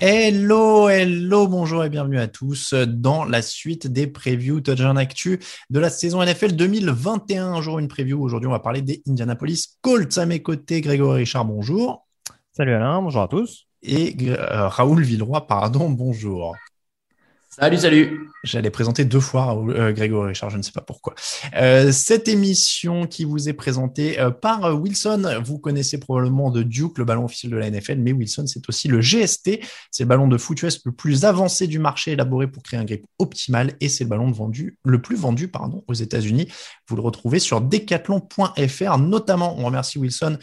Hello, 0.00 0.88
hello, 0.88 1.46
bonjour 1.48 1.84
et 1.84 1.90
bienvenue 1.90 2.18
à 2.18 2.26
tous 2.26 2.72
dans 2.74 3.24
la 3.24 3.42
suite 3.42 3.86
des 3.86 4.06
previews 4.06 4.60
Touchdown 4.62 4.96
Actu 4.96 5.40
de 5.68 5.78
la 5.78 5.90
saison 5.90 6.24
NFL 6.24 6.52
2021. 6.52 7.52
Un 7.52 7.60
jour 7.60 7.78
une 7.78 7.88
preview. 7.88 8.22
Aujourd'hui, 8.22 8.48
on 8.48 8.52
va 8.52 8.60
parler 8.60 8.80
des 8.80 9.02
Indianapolis 9.06 9.78
Colts. 9.82 10.16
À 10.16 10.24
mes 10.24 10.40
côtés, 10.40 10.80
Grégory 10.80 11.20
Richard, 11.20 11.44
bonjour. 11.44 12.06
Salut 12.52 12.72
Alain, 12.72 13.02
bonjour 13.02 13.22
à 13.22 13.28
tous. 13.28 13.66
Et 13.82 14.16
euh, 14.22 14.68
Raoul 14.68 15.02
Villeroy, 15.02 15.46
pardon, 15.46 15.90
bonjour. 15.90 16.54
Salut, 17.54 17.76
salut. 17.76 18.30
J'allais 18.44 18.70
présenter 18.70 19.04
deux 19.04 19.20
fois 19.20 19.62
euh, 19.68 19.92
Grégory 19.92 20.28
Richard, 20.28 20.48
je 20.48 20.56
ne 20.56 20.62
sais 20.62 20.72
pas 20.72 20.80
pourquoi. 20.80 21.14
Euh, 21.54 21.92
cette 21.92 22.26
émission 22.26 23.06
qui 23.06 23.24
vous 23.24 23.48
est 23.48 23.52
présentée 23.52 24.18
euh, 24.18 24.30
par 24.30 24.64
euh, 24.64 24.72
Wilson, 24.72 25.40
vous 25.44 25.58
connaissez 25.58 26.00
probablement 26.00 26.50
de 26.50 26.62
Duke, 26.62 26.96
le 26.96 27.04
ballon 27.04 27.26
officiel 27.26 27.52
de 27.52 27.58
la 27.58 27.70
NFL, 27.70 27.98
mais 27.98 28.12
Wilson, 28.12 28.46
c'est 28.46 28.66
aussi 28.70 28.88
le 28.88 29.00
GST, 29.00 29.60
c'est 29.90 30.04
le 30.04 30.08
ballon 30.08 30.28
de 30.28 30.38
foot 30.38 30.62
US 30.62 30.80
le 30.84 30.92
plus 30.92 31.26
avancé 31.26 31.66
du 31.66 31.78
marché, 31.78 32.12
élaboré 32.12 32.48
pour 32.48 32.62
créer 32.62 32.80
un 32.80 32.84
grip 32.84 33.04
optimal, 33.18 33.74
et 33.80 33.90
c'est 33.90 34.04
le 34.04 34.10
ballon 34.10 34.28
de 34.28 34.34
vendu, 34.34 34.78
le 34.84 35.02
plus 35.02 35.16
vendu 35.16 35.46
pardon, 35.46 35.84
aux 35.86 35.94
États-Unis. 35.94 36.48
Vous 36.88 36.96
le 36.96 37.02
retrouvez 37.02 37.38
sur 37.38 37.60
decathlon.fr, 37.60 38.98
notamment. 38.98 39.56
On 39.58 39.66
remercie 39.66 39.98
Wilson, 39.98 40.38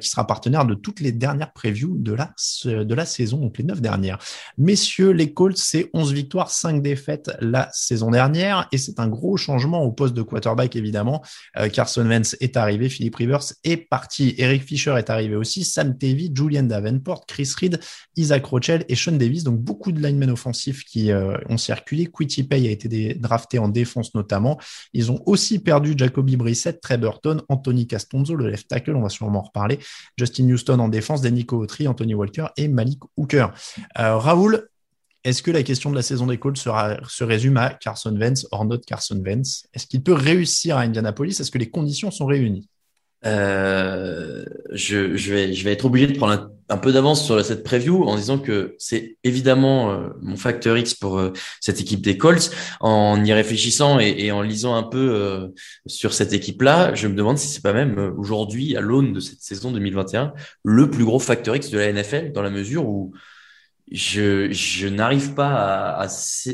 qui 0.00 0.08
sera 0.08 0.26
partenaire 0.26 0.64
de 0.64 0.74
toutes 0.74 1.00
les 1.00 1.12
dernières 1.12 1.52
previews 1.52 1.96
de 1.98 2.12
la, 2.12 2.32
de 2.64 2.94
la 2.94 3.04
saison, 3.04 3.38
donc 3.38 3.58
les 3.58 3.64
neuf 3.64 3.80
dernières. 3.80 4.18
Messieurs, 4.58 5.10
les 5.10 5.32
Colts, 5.34 5.58
c'est 5.58 5.90
11 5.92 6.12
victoires, 6.12 6.50
5 6.52 6.82
défaites 6.82 7.30
la 7.40 7.68
saison 7.72 8.10
dernière 8.10 8.68
et 8.72 8.78
c'est 8.78 9.00
un 9.00 9.08
gros 9.08 9.36
changement 9.36 9.82
au 9.82 9.92
poste 9.92 10.14
de 10.14 10.22
quarterback 10.22 10.76
évidemment. 10.76 11.22
Euh, 11.58 11.68
Carson 11.68 12.06
Wentz 12.06 12.36
est 12.40 12.56
arrivé, 12.56 12.88
Philip 12.88 13.14
Rivers 13.14 13.44
est 13.64 13.76
parti, 13.76 14.34
Eric 14.38 14.62
Fisher 14.62 14.94
est 14.98 15.10
arrivé 15.10 15.36
aussi, 15.36 15.64
Sam 15.64 15.96
Tevy, 15.96 16.30
Julian 16.34 16.64
Davenport, 16.64 17.26
Chris 17.26 17.50
Reed, 17.60 17.80
Isaac 18.16 18.44
Rochelle 18.44 18.84
et 18.88 18.94
Sean 18.94 19.12
Davis. 19.12 19.44
Donc 19.44 19.58
beaucoup 19.58 19.92
de 19.92 20.00
linemen 20.00 20.30
offensifs 20.30 20.84
qui 20.84 21.10
euh, 21.10 21.36
ont 21.48 21.56
circulé. 21.56 22.06
Quitty 22.06 22.44
Pay 22.44 22.68
a 22.68 22.70
été 22.70 23.14
drafté 23.14 23.58
en 23.58 23.68
défense 23.68 24.14
notamment. 24.14 24.58
Ils 24.92 25.10
ont 25.10 25.22
aussi 25.26 25.58
perdu 25.58 25.94
Jacoby 25.96 26.36
Brissett, 26.36 26.80
Trey 26.80 26.98
Burton, 26.98 27.42
Anthony 27.48 27.86
Castonzo, 27.86 28.34
le 28.34 28.48
left 28.48 28.68
tackle, 28.68 28.96
on 28.96 29.02
va 29.02 29.08
sûrement 29.08 29.40
en 29.40 29.42
reparler, 29.42 29.78
Justin 30.16 30.48
Houston 30.50 30.78
en 30.78 30.88
défense, 30.88 31.20
Denico 31.22 31.56
Autry, 31.56 31.86
Anthony 31.88 32.14
Walker 32.14 32.46
et 32.56 32.68
Malik 32.68 33.00
Hooker. 33.16 33.48
Euh, 33.98 34.16
Raoul, 34.16 34.68
est-ce 35.24 35.42
que 35.42 35.50
la 35.50 35.62
question 35.62 35.90
de 35.90 35.94
la 35.94 36.02
saison 36.02 36.26
des 36.26 36.38
Colts 36.38 36.56
se 36.56 37.24
résume 37.24 37.56
à 37.56 37.70
Carson 37.70 38.16
Wentz 38.16 38.46
or 38.50 38.64
not 38.64 38.78
Carson 38.78 39.22
Wentz? 39.24 39.66
Est-ce 39.72 39.86
qu'il 39.86 40.02
peut 40.02 40.12
réussir 40.12 40.76
à 40.76 40.80
Indianapolis? 40.80 41.38
Est-ce 41.38 41.50
que 41.50 41.58
les 41.58 41.70
conditions 41.70 42.10
sont 42.10 42.26
réunies? 42.26 42.68
Euh, 43.24 44.44
je, 44.72 45.16
je, 45.16 45.32
vais, 45.32 45.52
je 45.52 45.62
vais 45.62 45.72
être 45.72 45.84
obligé 45.84 46.08
de 46.08 46.16
prendre 46.18 46.50
un, 46.68 46.76
peu 46.78 46.92
d'avance 46.92 47.24
sur 47.24 47.44
cette 47.44 47.62
preview 47.62 48.02
en 48.02 48.16
disant 48.16 48.38
que 48.38 48.74
c'est 48.78 49.16
évidemment 49.22 49.92
euh, 49.92 50.08
mon 50.22 50.36
facteur 50.36 50.76
X 50.76 50.94
pour 50.94 51.18
euh, 51.18 51.32
cette 51.60 51.80
équipe 51.80 52.00
des 52.00 52.18
Colts. 52.18 52.50
En 52.80 53.24
y 53.24 53.32
réfléchissant 53.32 54.00
et, 54.00 54.32
en 54.32 54.42
lisant 54.42 54.74
un 54.74 54.82
peu 54.82 55.14
euh, 55.14 55.48
sur 55.86 56.14
cette 56.14 56.32
équipe-là, 56.32 56.94
je 56.94 57.06
me 57.06 57.14
demande 57.14 57.38
si 57.38 57.46
c'est 57.46 57.62
pas 57.62 57.72
même 57.72 58.12
aujourd'hui, 58.18 58.76
à 58.76 58.80
l'aune 58.80 59.12
de 59.12 59.20
cette 59.20 59.40
saison 59.40 59.70
2021, 59.70 60.32
le 60.64 60.90
plus 60.90 61.04
gros 61.04 61.20
facteur 61.20 61.54
X 61.54 61.70
de 61.70 61.78
la 61.78 61.92
NFL 61.92 62.32
dans 62.32 62.42
la 62.42 62.50
mesure 62.50 62.88
où 62.88 63.12
je, 63.90 64.50
je 64.50 64.88
n'arrive 64.88 65.34
pas 65.34 65.48
à, 65.48 66.06
à, 66.06 66.08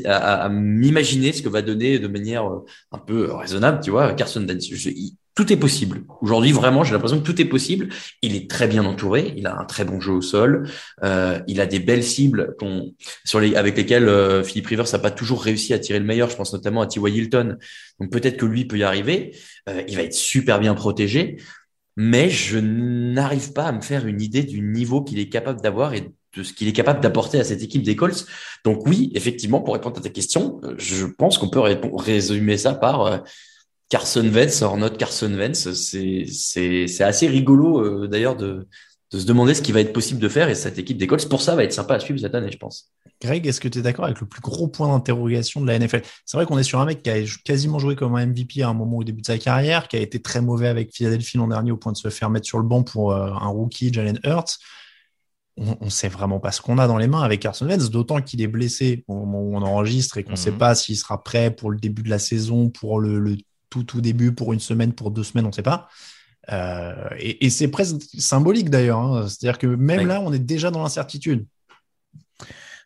à, 0.05 0.43
à 0.45 0.49
m'imaginer 0.49 1.31
ce 1.31 1.41
que 1.41 1.49
va 1.49 1.61
donner 1.61 1.99
de 1.99 2.07
manière 2.07 2.45
euh, 2.51 2.65
un 2.91 2.97
peu 2.97 3.31
raisonnable, 3.33 3.79
tu 3.83 3.91
vois, 3.91 4.13
Carson 4.13 4.45
il, 4.47 5.15
tout 5.39 5.53
est 5.53 5.57
possible. 5.57 6.01
Aujourd'hui, 6.19 6.51
vraiment, 6.51 6.83
j'ai 6.83 6.91
l'impression 6.91 7.21
que 7.21 7.25
tout 7.25 7.41
est 7.41 7.45
possible. 7.45 7.87
Il 8.21 8.35
est 8.35 8.49
très 8.49 8.67
bien 8.67 8.83
entouré. 8.83 9.33
Il 9.37 9.47
a 9.47 9.57
un 9.57 9.63
très 9.63 9.85
bon 9.85 10.01
jeu 10.01 10.11
au 10.11 10.21
sol. 10.21 10.69
Euh, 11.01 11.39
il 11.47 11.61
a 11.61 11.65
des 11.65 11.79
belles 11.79 12.03
cibles 12.03 12.57
sur 13.23 13.39
les, 13.39 13.55
avec 13.55 13.77
lesquelles 13.77 14.09
euh, 14.09 14.43
Philippe 14.43 14.67
Rivers 14.67 14.91
n'a 14.91 14.99
pas 14.99 15.11
toujours 15.11 15.41
réussi 15.41 15.73
à 15.73 15.79
tirer 15.79 15.99
le 15.99 16.03
meilleur. 16.03 16.29
Je 16.29 16.35
pense 16.35 16.51
notamment 16.51 16.81
à 16.81 16.87
T.Y. 16.87 17.15
Hilton. 17.15 17.55
Donc 18.01 18.11
peut-être 18.11 18.35
que 18.35 18.45
lui 18.45 18.65
peut 18.65 18.79
y 18.79 18.83
arriver. 18.83 19.33
Euh, 19.69 19.81
il 19.87 19.95
va 19.95 20.03
être 20.03 20.13
super 20.13 20.59
bien 20.59 20.73
protégé. 20.73 21.37
Mais 21.95 22.29
je 22.29 22.59
n'arrive 22.59 23.53
pas 23.53 23.63
à 23.63 23.71
me 23.71 23.79
faire 23.79 24.07
une 24.07 24.19
idée 24.19 24.43
du 24.43 24.59
niveau 24.59 25.01
qu'il 25.01 25.19
est 25.19 25.29
capable 25.29 25.61
d'avoir 25.61 25.93
et 25.93 26.11
de 26.35 26.43
ce 26.43 26.53
qu'il 26.53 26.67
est 26.67 26.73
capable 26.73 27.01
d'apporter 27.01 27.39
à 27.39 27.43
cette 27.43 27.61
équipe 27.61 27.83
des 27.83 27.95
Colts. 27.95 28.25
Donc 28.63 28.85
oui, 28.85 29.11
effectivement, 29.15 29.61
pour 29.61 29.73
répondre 29.73 29.97
à 29.97 30.01
ta 30.01 30.09
question, 30.09 30.61
je 30.77 31.05
pense 31.05 31.37
qu'on 31.37 31.49
peut 31.49 31.61
résumer 31.61 32.57
ça 32.57 32.73
par 32.73 33.01
euh, 33.01 33.17
Carson 33.89 34.27
Wentz, 34.31 34.61
or 34.61 34.77
notre 34.77 34.97
Carson 34.97 35.33
Wentz. 35.33 35.71
C'est, 35.71 37.01
assez 37.01 37.27
rigolo 37.27 37.79
euh, 37.79 38.07
d'ailleurs 38.07 38.35
de, 38.35 38.67
de 39.11 39.19
se 39.19 39.25
demander 39.25 39.55
ce 39.55 39.61
qui 39.61 39.71
va 39.71 39.81
être 39.81 39.93
possible 39.93 40.19
de 40.19 40.29
faire 40.29 40.49
et 40.49 40.55
cette 40.55 40.77
équipe 40.77 40.97
des 40.97 41.07
Colts, 41.07 41.27
pour 41.27 41.41
ça, 41.41 41.55
va 41.55 41.63
être 41.63 41.73
sympa 41.73 41.95
à 41.95 41.99
suivre 41.99 42.19
cette 42.19 42.35
année, 42.35 42.51
je 42.51 42.57
pense. 42.57 42.91
Greg, 43.21 43.45
est-ce 43.47 43.59
que 43.59 43.67
tu 43.67 43.79
es 43.79 43.81
d'accord 43.81 44.05
avec 44.05 44.21
le 44.21 44.27
plus 44.27 44.41
gros 44.41 44.67
point 44.67 44.87
d'interrogation 44.87 45.61
de 45.61 45.67
la 45.67 45.79
NFL 45.79 46.03
C'est 46.25 46.37
vrai 46.37 46.45
qu'on 46.45 46.59
est 46.59 46.63
sur 46.63 46.79
un 46.79 46.85
mec 46.85 47.01
qui 47.01 47.09
a 47.09 47.17
quasiment 47.43 47.79
joué 47.79 47.95
comme 47.95 48.15
un 48.15 48.25
MVP 48.27 48.61
à 48.61 48.69
un 48.69 48.73
moment 48.73 48.97
au 48.97 49.03
début 49.03 49.21
de 49.21 49.25
sa 49.25 49.37
carrière, 49.39 49.87
qui 49.87 49.97
a 49.97 49.99
été 49.99 50.21
très 50.21 50.41
mauvais 50.41 50.67
avec 50.67 50.93
Philadelphie 50.93 51.37
l'an 51.37 51.47
dernier 51.47 51.71
au 51.71 51.77
point 51.77 51.91
de 51.91 51.97
se 51.97 52.09
faire 52.09 52.29
mettre 52.29 52.45
sur 52.45 52.59
le 52.59 52.63
banc 52.65 52.83
pour 52.83 53.11
euh, 53.11 53.31
un 53.31 53.47
rookie, 53.47 53.91
Jalen 53.91 54.19
Hurts 54.23 54.59
on 55.59 55.85
ne 55.85 55.89
sait 55.89 56.07
vraiment 56.07 56.39
pas 56.39 56.51
ce 56.51 56.61
qu'on 56.61 56.77
a 56.77 56.87
dans 56.87 56.97
les 56.97 57.07
mains 57.07 57.21
avec 57.21 57.41
Carson 57.41 57.67
Wentz, 57.67 57.89
d'autant 57.89 58.21
qu'il 58.21 58.41
est 58.41 58.47
blessé 58.47 59.03
au 59.07 59.15
moment 59.15 59.41
où 59.41 59.55
on 59.55 59.61
enregistre 59.61 60.17
et 60.17 60.23
qu'on 60.23 60.31
ne 60.31 60.37
sait 60.37 60.51
pas 60.51 60.73
s'il 60.75 60.97
sera 60.97 61.23
prêt 61.23 61.51
pour 61.51 61.69
le 61.71 61.77
début 61.77 62.01
de 62.01 62.09
la 62.09 62.19
saison, 62.19 62.69
pour 62.69 62.99
le, 62.99 63.19
le 63.19 63.37
tout 63.69 63.83
tout 63.83 64.01
début, 64.01 64.33
pour 64.33 64.53
une 64.53 64.59
semaine, 64.59 64.93
pour 64.93 65.11
deux 65.11 65.23
semaines, 65.23 65.45
on 65.45 65.49
ne 65.49 65.53
sait 65.53 65.61
pas. 65.61 65.87
Euh, 66.51 67.09
et, 67.17 67.45
et 67.45 67.49
c'est 67.49 67.67
presque 67.67 68.01
symbolique 68.17 68.69
d'ailleurs. 68.69 68.99
Hein. 68.99 69.27
C'est-à-dire 69.27 69.59
que 69.59 69.67
même 69.67 70.07
là, 70.07 70.21
on 70.21 70.33
est 70.33 70.39
déjà 70.39 70.71
dans 70.71 70.81
l'incertitude. 70.81 71.45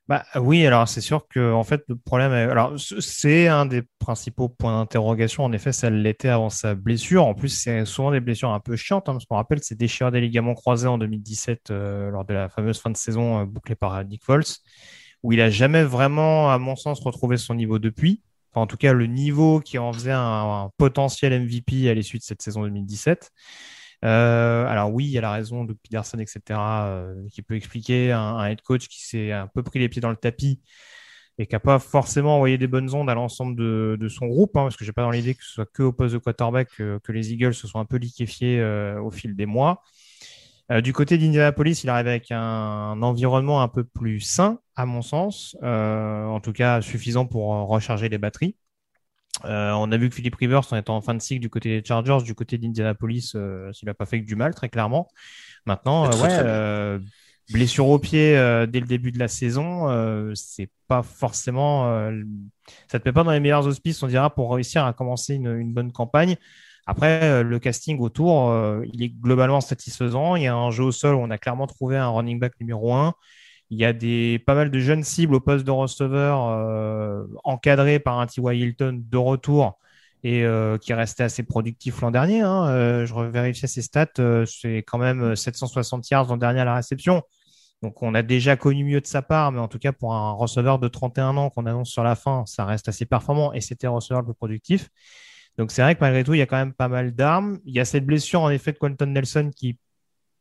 Bah 0.09 0.25
oui, 0.35 0.65
alors 0.65 0.85
c'est 0.89 0.99
sûr 0.99 1.27
que 1.29 1.53
en 1.53 1.63
fait 1.63 1.81
le 1.87 1.95
problème, 1.95 2.33
est- 2.33 2.51
alors 2.51 2.73
c'est 2.77 3.47
un 3.47 3.65
des 3.65 3.83
principaux 3.99 4.49
points 4.49 4.77
d'interrogation. 4.77 5.45
En 5.45 5.53
effet, 5.53 5.71
ça 5.71 5.89
l'était 5.89 6.27
avant 6.27 6.49
sa 6.49 6.75
blessure. 6.75 7.25
En 7.25 7.33
plus, 7.33 7.47
c'est 7.47 7.85
souvent 7.85 8.11
des 8.11 8.19
blessures 8.19 8.49
un 8.49 8.59
peu 8.59 8.75
chiantes, 8.75 9.07
hein, 9.07 9.13
parce 9.13 9.25
qu'on 9.25 9.35
rappelle, 9.37 9.59
c'est 9.63 9.75
déchiré 9.77 10.11
des 10.11 10.19
ligaments 10.19 10.55
croisés 10.55 10.87
en 10.87 10.97
2017 10.97 11.71
euh, 11.71 12.09
lors 12.11 12.25
de 12.25 12.33
la 12.33 12.49
fameuse 12.49 12.79
fin 12.81 12.89
de 12.89 12.97
saison 12.97 13.39
euh, 13.41 13.45
bouclée 13.45 13.75
par 13.75 14.03
Nick 14.03 14.25
Foles, 14.25 14.43
où 15.23 15.31
il 15.31 15.39
a 15.41 15.49
jamais 15.49 15.83
vraiment, 15.83 16.51
à 16.51 16.57
mon 16.57 16.75
sens, 16.75 16.99
retrouvé 16.99 17.37
son 17.37 17.55
niveau 17.55 17.79
depuis. 17.79 18.21
En 18.55 18.67
tout 18.67 18.77
cas, 18.77 18.91
le 18.93 19.07
niveau 19.07 19.61
qui 19.61 19.77
en 19.79 19.93
faisait 19.93 20.11
un, 20.11 20.19
un 20.65 20.69
potentiel 20.77 21.31
MVP 21.33 21.89
à 21.89 21.93
l'issue 21.93 22.17
de 22.17 22.23
cette 22.23 22.41
saison 22.41 22.63
2017. 22.63 23.31
Euh, 24.03 24.65
alors 24.67 24.91
oui, 24.91 25.05
il 25.05 25.11
y 25.11 25.17
a 25.17 25.21
la 25.21 25.31
raison 25.31 25.63
de 25.63 25.73
Peterson, 25.73 26.19
etc., 26.19 26.41
euh, 26.49 27.15
qui 27.31 27.41
peut 27.41 27.55
expliquer 27.55 28.11
un, 28.11 28.43
head 28.45 28.61
coach 28.61 28.87
qui 28.87 29.01
s'est 29.05 29.31
un 29.31 29.47
peu 29.47 29.63
pris 29.63 29.79
les 29.79 29.89
pieds 29.89 30.01
dans 30.01 30.09
le 30.09 30.17
tapis 30.17 30.61
et 31.37 31.47
qui 31.47 31.55
n'a 31.55 31.59
pas 31.59 31.79
forcément 31.79 32.35
envoyé 32.35 32.57
des 32.57 32.67
bonnes 32.67 32.93
ondes 32.93 33.09
à 33.09 33.15
l'ensemble 33.15 33.55
de, 33.55 34.07
son 34.07 34.27
groupe, 34.27 34.55
hein, 34.57 34.63
parce 34.63 34.77
que 34.77 34.85
j'ai 34.85 34.91
pas 34.91 35.01
dans 35.01 35.09
l'idée 35.11 35.33
que 35.35 35.43
ce 35.43 35.51
soit 35.51 35.65
que 35.65 35.83
au 35.83 35.93
poste 35.93 36.13
de 36.13 36.19
quarterback 36.19 36.69
que, 36.77 37.11
les 37.11 37.33
Eagles 37.33 37.55
se 37.55 37.67
sont 37.67 37.79
un 37.79 37.85
peu 37.85 37.97
liquéfiés 37.97 38.59
euh, 38.59 39.01
au 39.01 39.11
fil 39.11 39.35
des 39.35 39.45
mois. 39.45 39.81
Du 40.81 40.91
côté 40.91 41.19
d'Indianapolis, 41.19 41.83
il 41.83 41.89
arrive 41.89 42.07
avec 42.07 42.31
un, 42.31 42.99
environnement 43.03 43.61
un 43.61 43.67
peu 43.67 43.83
plus 43.83 44.21
sain, 44.21 44.59
à 44.75 44.87
mon 44.87 45.03
sens, 45.03 45.55
en 45.61 46.39
tout 46.41 46.53
cas 46.53 46.81
suffisant 46.81 47.27
pour 47.27 47.49
recharger 47.67 48.09
les 48.09 48.17
batteries. 48.17 48.55
Euh, 49.45 49.71
on 49.71 49.91
a 49.91 49.97
vu 49.97 50.09
que 50.09 50.15
Philippe 50.15 50.35
Rivers, 50.35 50.71
en 50.71 50.77
étant 50.77 50.95
en 50.95 51.01
fin 51.01 51.13
de 51.13 51.21
cycle 51.21 51.41
du 51.41 51.49
côté 51.49 51.81
des 51.81 51.85
Chargers, 51.85 52.23
du 52.23 52.35
côté 52.35 52.57
d'Indianapolis, 52.57 53.33
euh, 53.35 53.71
s'il 53.73 53.87
n'a 53.87 53.93
pas 53.93 54.05
fait 54.05 54.21
que 54.21 54.25
du 54.25 54.35
mal, 54.35 54.53
très 54.53 54.69
clairement. 54.69 55.07
Maintenant, 55.65 56.05
euh, 56.05 56.09
Très, 56.09 56.21
ouais, 56.21 56.27
très 56.27 56.43
euh, 56.45 56.99
blessure 57.51 57.87
au 57.87 57.99
pied 57.99 58.37
euh, 58.37 58.65
dès 58.67 58.79
le 58.79 58.85
début 58.85 59.11
de 59.11 59.19
la 59.19 59.27
saison, 59.27 59.89
euh, 59.89 60.31
c'est 60.35 60.69
pas 60.87 61.03
forcément, 61.03 61.89
euh, 61.89 62.21
ça 62.87 62.99
te 62.99 63.09
met 63.09 63.13
pas 63.13 63.23
dans 63.23 63.31
les 63.31 63.39
meilleurs 63.39 63.67
auspices, 63.67 64.01
on 64.03 64.07
dira, 64.07 64.33
pour 64.33 64.53
réussir 64.53 64.85
à 64.85 64.93
commencer 64.93 65.35
une, 65.35 65.57
une 65.57 65.73
bonne 65.73 65.91
campagne. 65.91 66.37
Après, 66.85 67.23
euh, 67.23 67.43
le 67.43 67.59
casting 67.59 67.99
autour, 67.99 68.49
euh, 68.49 68.83
il 68.91 69.03
est 69.03 69.09
globalement 69.09 69.61
satisfaisant. 69.61 70.35
Il 70.35 70.43
y 70.43 70.47
a 70.47 70.55
un 70.55 70.69
jeu 70.69 70.83
au 70.83 70.91
sol 70.91 71.15
où 71.15 71.19
on 71.19 71.29
a 71.31 71.37
clairement 71.37 71.65
trouvé 71.65 71.97
un 71.97 72.09
running 72.09 72.39
back 72.39 72.53
numéro 72.59 72.93
un. 72.93 73.13
Il 73.73 73.79
y 73.79 73.85
a 73.85 74.39
pas 74.45 74.53
mal 74.53 74.69
de 74.69 74.79
jeunes 74.79 75.03
cibles 75.03 75.33
au 75.33 75.39
poste 75.39 75.65
de 75.65 75.71
receveur 75.71 76.47
euh, 76.49 77.25
encadrés 77.43 77.97
par 77.97 78.19
un 78.19 78.27
T.Y. 78.27 78.55
Hilton 78.55 79.03
de 79.03 79.17
retour 79.17 79.79
et 80.23 80.43
euh, 80.43 80.77
qui 80.77 80.93
restait 80.93 81.23
assez 81.23 81.41
productif 81.41 81.99
l'an 82.01 82.11
dernier. 82.11 82.41
Hein. 82.41 82.67
Euh, 82.67 83.05
je 83.07 83.15
vérifiais 83.15 83.67
ses 83.67 83.81
stats, 83.81 84.05
euh, 84.19 84.45
c'est 84.45 84.83
quand 84.83 84.99
même 84.99 85.35
760 85.35 86.07
yards 86.07 86.27
l'an 86.27 86.37
dernier 86.37 86.59
à 86.59 86.65
la 86.65 86.75
réception. 86.75 87.23
Donc 87.81 88.03
on 88.03 88.13
a 88.13 88.21
déjà 88.21 88.55
connu 88.55 88.83
mieux 88.83 89.01
de 89.01 89.07
sa 89.07 89.23
part, 89.23 89.51
mais 89.51 89.59
en 89.59 89.67
tout 89.67 89.79
cas 89.79 89.91
pour 89.91 90.13
un 90.13 90.33
receveur 90.33 90.77
de 90.77 90.87
31 90.87 91.35
ans 91.37 91.49
qu'on 91.49 91.65
annonce 91.65 91.89
sur 91.89 92.03
la 92.03 92.15
fin, 92.15 92.45
ça 92.45 92.65
reste 92.65 92.87
assez 92.89 93.05
performant 93.05 93.53
et 93.53 93.61
c'était 93.61 93.87
un 93.87 93.91
receveur 93.91 94.21
le 94.21 94.27
plus 94.27 94.35
productif. 94.35 94.89
Donc 95.57 95.71
c'est 95.71 95.81
vrai 95.81 95.95
que 95.95 95.99
malgré 96.01 96.23
tout, 96.23 96.35
il 96.35 96.39
y 96.39 96.43
a 96.43 96.45
quand 96.45 96.57
même 96.57 96.73
pas 96.73 96.89
mal 96.89 97.13
d'armes. 97.13 97.59
Il 97.65 97.73
y 97.73 97.79
a 97.79 97.85
cette 97.85 98.05
blessure 98.05 98.41
en 98.41 98.51
effet 98.51 98.71
de 98.71 98.77
Quentin 98.77 99.07
Nelson 99.07 99.49
qui 99.55 99.79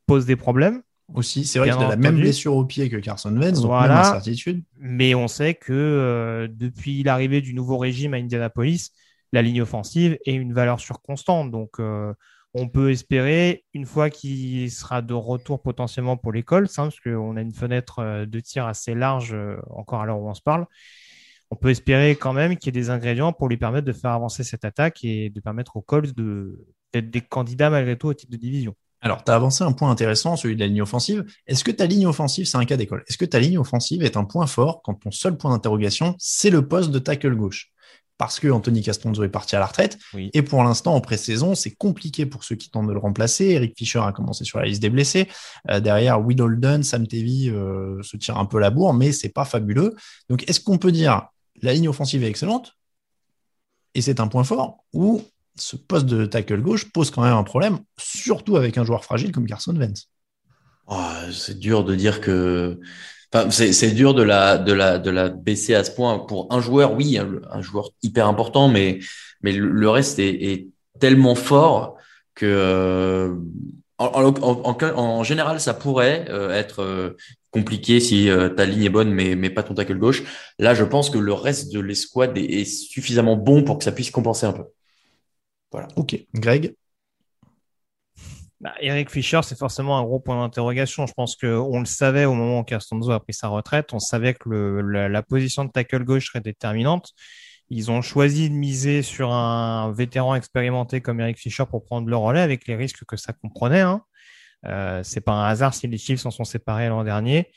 pose 0.05 0.27
des 0.27 0.35
problèmes. 0.35 0.83
Aussi, 1.13 1.45
c'est 1.45 1.59
vrai 1.59 1.69
qu'il 1.69 1.81
a 1.81 1.89
la 1.89 1.95
même 1.95 2.15
blessure 2.15 2.55
au 2.55 2.65
pied 2.65 2.89
que 2.89 2.97
Carson 2.97 3.35
Wentz, 3.35 3.59
donc 3.59 3.67
voilà. 3.67 3.95
même 3.95 4.05
incertitude. 4.05 4.63
Mais 4.79 5.15
on 5.15 5.27
sait 5.27 5.53
que 5.53 6.49
depuis 6.51 7.03
l'arrivée 7.03 7.41
du 7.41 7.53
nouveau 7.53 7.77
régime 7.77 8.13
à 8.13 8.17
Indianapolis, 8.17 8.91
la 9.33 9.41
ligne 9.41 9.63
offensive 9.63 10.17
est 10.25 10.35
une 10.35 10.53
valeur 10.53 10.79
surconstante. 10.79 11.51
Donc, 11.51 11.79
euh, 11.79 12.13
on 12.53 12.69
peut 12.69 12.91
espérer, 12.91 13.65
une 13.73 13.85
fois 13.85 14.11
qu'il 14.11 14.71
sera 14.71 15.01
de 15.01 15.15
retour 15.15 15.61
potentiellement 15.61 16.17
pour 16.17 16.31
l'école, 16.31 16.65
hein, 16.77 16.83
parce 16.83 16.99
qu'on 16.99 17.35
a 17.35 17.41
une 17.41 17.51
fenêtre 17.51 17.99
euh, 17.99 18.25
de 18.27 18.39
tir 18.39 18.67
assez 18.67 18.93
large 18.93 19.33
euh, 19.33 19.57
encore 19.71 20.01
à 20.01 20.05
l'heure 20.05 20.19
où 20.19 20.29
on 20.29 20.35
se 20.35 20.41
parle, 20.41 20.67
on 21.49 21.55
peut 21.55 21.71
espérer 21.71 22.15
quand 22.15 22.33
même 22.33 22.57
qu'il 22.57 22.67
y 22.67 22.77
ait 22.77 22.81
des 22.81 22.91
ingrédients 22.91 23.33
pour 23.33 23.49
lui 23.49 23.57
permettre 23.57 23.85
de 23.85 23.93
faire 23.93 24.11
avancer 24.11 24.43
cette 24.43 24.65
attaque 24.65 25.03
et 25.03 25.31
de 25.31 25.39
permettre 25.39 25.77
aux 25.77 25.81
Colts 25.81 26.13
d'être 26.13 27.09
des 27.09 27.21
candidats 27.21 27.71
malgré 27.71 27.97
tout 27.97 28.07
au 28.07 28.13
titre 28.13 28.31
de 28.31 28.37
division. 28.37 28.75
Alors, 29.03 29.21
tu 29.23 29.31
as 29.31 29.35
avancé 29.35 29.65
un 29.65 29.73
point 29.73 29.91
intéressant, 29.91 30.37
celui 30.37 30.55
de 30.55 30.61
la 30.61 30.67
ligne 30.67 30.81
offensive. 30.81 31.25
Est-ce 31.45 31.65
que 31.65 31.71
ta 31.71 31.85
ligne 31.85 32.07
offensive, 32.07 32.45
c'est 32.45 32.57
un 32.57 32.63
cas 32.63 32.77
d'école? 32.77 33.03
Est-ce 33.07 33.17
que 33.17 33.25
ta 33.25 33.37
ligne 33.37 33.57
offensive 33.57 34.01
est 34.01 34.15
un 34.15 34.23
point 34.23 34.47
fort 34.47 34.81
quand 34.81 34.93
ton 34.93 35.11
seul 35.11 35.35
point 35.37 35.51
d'interrogation, 35.51 36.15
c'est 36.19 36.49
le 36.49 36.65
poste 36.65 36.89
de 36.89 36.99
tackle 36.99 37.35
gauche? 37.35 37.69
Parce 38.17 38.39
que 38.39 38.47
Anthony 38.47 38.81
Castronzo 38.81 39.23
est 39.25 39.29
parti 39.29 39.57
à 39.57 39.59
la 39.59 39.65
retraite. 39.65 39.99
Et 40.33 40.41
pour 40.41 40.63
l'instant, 40.63 40.95
en 40.95 41.01
pré-saison, 41.01 41.53
c'est 41.53 41.71
compliqué 41.71 42.25
pour 42.25 42.45
ceux 42.45 42.55
qui 42.55 42.69
tentent 42.69 42.87
de 42.87 42.93
le 42.93 42.99
remplacer. 42.99 43.47
Eric 43.47 43.73
Fischer 43.77 43.99
a 43.99 44.13
commencé 44.13 44.45
sur 44.45 44.59
la 44.59 44.65
liste 44.65 44.81
des 44.81 44.89
blessés. 44.89 45.27
Euh, 45.69 45.81
derrière, 45.81 46.25
Will 46.25 46.41
Holden, 46.41 46.83
Sam 46.83 47.05
Tevy 47.05 47.49
euh, 47.49 48.01
se 48.03 48.15
tire 48.15 48.37
un 48.37 48.45
peu 48.45 48.59
la 48.59 48.69
bourre, 48.69 48.93
mais 48.93 49.11
c'est 49.11 49.33
pas 49.33 49.43
fabuleux. 49.43 49.95
Donc, 50.29 50.47
est-ce 50.47 50.61
qu'on 50.61 50.77
peut 50.77 50.93
dire 50.93 51.27
la 51.61 51.73
ligne 51.73 51.89
offensive 51.89 52.23
est 52.23 52.29
excellente 52.29 52.77
et 53.95 54.01
c'est 54.01 54.19
un 54.19 54.27
point 54.27 54.43
fort 54.43 54.85
ou 54.93 55.21
ce 55.55 55.75
poste 55.75 56.05
de 56.05 56.25
tackle 56.25 56.61
gauche 56.61 56.91
pose 56.91 57.11
quand 57.11 57.23
même 57.23 57.33
un 57.33 57.43
problème, 57.43 57.79
surtout 57.97 58.57
avec 58.57 58.77
un 58.77 58.83
joueur 58.83 59.03
fragile 59.03 59.31
comme 59.31 59.45
Carson 59.45 59.75
Wentz 59.75 60.09
oh, 60.87 60.97
C'est 61.31 61.59
dur 61.59 61.83
de 61.83 61.95
dire 61.95 62.21
que 62.21 62.79
c'est 63.49 63.91
dur 63.91 64.13
de 64.13 64.21
la, 64.21 64.57
de, 64.57 65.29
baisser 65.29 65.73
à 65.73 65.83
ce 65.83 65.91
point. 65.91 66.19
Pour 66.19 66.47
un 66.51 66.61
joueur, 66.61 66.93
oui, 66.93 67.17
un, 67.17 67.61
joueur 67.61 67.89
hyper 68.03 68.27
important, 68.27 68.67
mais, 68.67 68.99
le 69.41 69.89
reste 69.89 70.19
est, 70.19 70.67
tellement 70.99 71.33
fort 71.33 71.97
que 72.35 72.45
euh, 72.45 73.35
en, 73.97 75.23
général, 75.23 75.59
ça 75.59 75.73
pourrait 75.73 76.25
euh, 76.29 76.51
être 76.51 76.83
euh, 76.83 77.17
compliqué 77.49 77.99
si 77.99 78.29
ta 78.55 78.65
ligne 78.65 78.83
est 78.83 78.89
bonne, 78.89 79.11
mais, 79.11 79.35
mais 79.35 79.49
pas 79.49 79.63
ton 79.63 79.73
tackle 79.73 79.97
gauche. 79.97 80.23
Là, 80.59 80.75
je 80.75 80.83
pense 80.83 81.09
que 81.09 81.17
le 81.17 81.33
reste 81.33 81.73
de 81.73 81.79
l'escouade 81.79 82.37
est 82.37 82.65
suffisamment 82.65 83.35
bon 83.35 83.63
pour 83.63 83.79
que 83.79 83.83
ça 83.83 83.91
puisse 83.91 84.11
compenser 84.11 84.45
un 84.45 84.53
peu. 84.53 84.63
Voilà. 85.73 85.89
Ok. 85.97 86.17
Greg? 86.33 86.75
Bah, 88.61 88.73
Eric 88.79 89.09
Fischer, 89.09 89.41
c'est 89.43 89.57
forcément 89.57 89.97
un 89.97 90.03
gros 90.03 90.21
point 90.21 90.39
d'interrogation. 90.39 91.05
Je 91.05 91.13
pense 91.13 91.35
qu'on 91.35 91.79
le 91.79 91.85
savait 91.85 92.23
au 92.23 92.33
moment 92.33 92.59
où 92.59 92.63
Castonzo 92.63 93.11
a 93.11 93.19
pris 93.19 93.33
sa 93.33 93.49
retraite. 93.49 93.91
On 93.91 93.99
savait 93.99 94.33
que 94.33 94.47
le, 94.47 95.09
la, 95.09 95.21
position 95.21 95.65
de 95.65 95.71
tackle 95.71 96.05
gauche 96.05 96.27
serait 96.27 96.39
déterminante. 96.39 97.11
Ils 97.69 97.91
ont 97.91 98.01
choisi 98.01 98.49
de 98.49 98.55
miser 98.55 99.01
sur 99.01 99.33
un 99.33 99.91
vétéran 99.91 100.35
expérimenté 100.35 101.01
comme 101.01 101.19
Eric 101.19 101.37
Fischer 101.37 101.65
pour 101.69 101.83
prendre 101.83 102.07
le 102.07 102.15
relais 102.15 102.39
avec 102.39 102.65
les 102.65 102.77
risques 102.77 103.03
que 103.05 103.17
ça 103.17 103.33
comprenait. 103.33 103.81
Hein. 103.81 104.03
Euh, 104.65 105.01
c'est 105.03 105.21
pas 105.21 105.33
un 105.33 105.45
hasard 105.49 105.73
si 105.73 105.87
les 105.87 105.97
Chiefs 105.97 106.21
s'en 106.21 106.31
sont 106.31 106.45
séparés 106.45 106.87
l'an 106.87 107.03
dernier. 107.03 107.51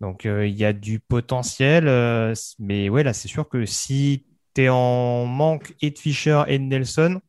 Donc 0.00 0.24
euh, 0.24 0.46
il 0.46 0.56
y 0.56 0.64
a 0.64 0.72
du 0.72 0.98
potentiel. 0.98 1.88
Euh, 1.88 2.34
mais 2.58 2.88
ouais, 2.88 3.02
là 3.02 3.12
c'est 3.12 3.28
sûr 3.28 3.48
que 3.50 3.66
si 3.66 4.24
tu 4.54 4.62
es 4.62 4.68
en 4.70 5.26
manque 5.26 5.74
et 5.82 5.90
de 5.90 5.98
Fischer 5.98 6.44
et 6.46 6.58
de 6.58 6.64
Nelson, 6.64 7.20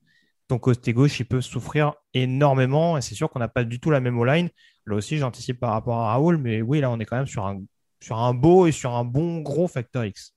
ton 0.50 0.60
côté 0.60 0.94
gauche, 0.94 1.20
il 1.20 1.26
peut 1.26 1.42
souffrir 1.42 1.94
énormément. 2.14 2.98
Et 2.98 3.02
c'est 3.02 3.16
sûr 3.16 3.30
qu'on 3.30 3.40
n'a 3.40 3.48
pas 3.48 3.64
du 3.64 3.80
tout 3.80 3.92
la 3.92 4.02
même 4.02 4.24
line. 4.26 4.50
Là 4.86 4.96
aussi, 4.96 5.18
j'anticipe 5.18 5.60
par 5.60 5.72
rapport 5.72 6.00
à 6.02 6.12
Raoul, 6.14 6.38
mais 6.38 6.62
oui, 6.62 6.82
là, 6.82 6.92
on 6.92 7.00
est 7.00 7.06
quand 7.06 7.18
même 7.18 7.28
sur 7.28 7.46
un, 7.46 7.62
sur 8.02 8.18
un 8.18 8.34
beau 8.34 8.68
et 8.68 8.72
sur 8.72 8.94
un 8.96 9.06
bon 9.06 9.42
gros 9.42 9.68
Factor 9.68 10.06
X. 10.06 10.34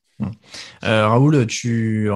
Euh, 0.84 1.06
Raoul, 1.06 1.46
tu, 1.46 2.08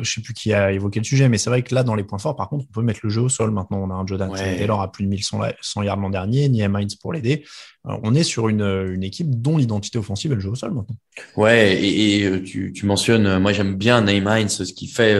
je 0.00 0.10
sais 0.10 0.20
plus 0.20 0.34
qui 0.34 0.52
a 0.52 0.72
évoqué 0.72 1.00
le 1.00 1.04
sujet, 1.04 1.28
mais 1.28 1.38
c'est 1.38 1.50
vrai 1.50 1.62
que 1.62 1.74
là, 1.74 1.82
dans 1.82 1.94
les 1.94 2.04
points 2.04 2.18
forts, 2.18 2.36
par 2.36 2.48
contre, 2.48 2.66
on 2.68 2.72
peut 2.72 2.82
mettre 2.82 3.00
le 3.02 3.10
jeu 3.10 3.20
au 3.20 3.28
sol. 3.28 3.50
Maintenant, 3.50 3.78
on 3.78 3.90
a 3.90 3.94
un 3.94 4.06
Jordan 4.06 4.32
Taylor 4.34 4.80
à 4.80 4.90
plus 4.90 5.04
de 5.04 5.08
1100 5.08 5.82
yards 5.82 5.96
l'an 5.96 6.10
dernier, 6.10 6.48
Niem 6.48 6.76
Hines 6.78 6.88
pour 7.00 7.12
l'aider. 7.12 7.44
Euh, 7.86 7.96
on 8.02 8.14
est 8.14 8.22
sur 8.22 8.48
une, 8.48 8.62
une 8.62 9.02
équipe 9.02 9.40
dont 9.40 9.56
l'identité 9.56 9.98
offensive 9.98 10.32
est 10.32 10.34
le 10.34 10.40
jeu 10.40 10.50
au 10.50 10.54
sol 10.54 10.72
maintenant. 10.72 10.96
Ouais, 11.36 11.82
et, 11.82 12.24
euh, 12.24 12.42
tu, 12.42 12.72
tu, 12.72 12.84
mentionnes, 12.84 13.38
moi 13.38 13.52
j'aime 13.52 13.76
bien 13.76 14.02
Niem 14.02 14.28
Hines, 14.28 14.48
ce 14.48 14.64
qu'il 14.64 14.88
fait 14.88 15.16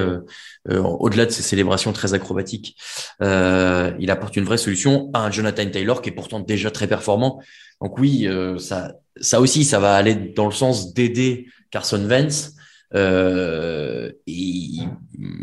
au-delà 0.68 1.26
de 1.26 1.30
ses 1.30 1.42
célébrations 1.42 1.92
très 1.92 2.12
acrobatiques. 2.14 2.76
il 3.20 4.10
apporte 4.10 4.36
une 4.36 4.44
vraie 4.44 4.58
solution 4.58 5.10
à 5.14 5.20
un 5.20 5.30
Jonathan 5.30 5.66
Taylor 5.70 6.02
qui 6.02 6.10
est 6.10 6.14
pourtant 6.14 6.40
déjà 6.40 6.70
très 6.70 6.86
performant. 6.86 7.40
Donc 7.80 7.98
oui, 7.98 8.28
ça, 8.58 8.92
ça 9.20 9.40
aussi, 9.40 9.64
ça 9.64 9.78
va 9.78 9.94
aller 9.94 10.14
dans 10.14 10.46
le 10.46 10.52
sens 10.52 10.92
d'aider 10.94 11.46
Carson 11.70 12.04
Wentz. 12.08 12.54
Euh, 12.94 14.10
il, 14.26 14.88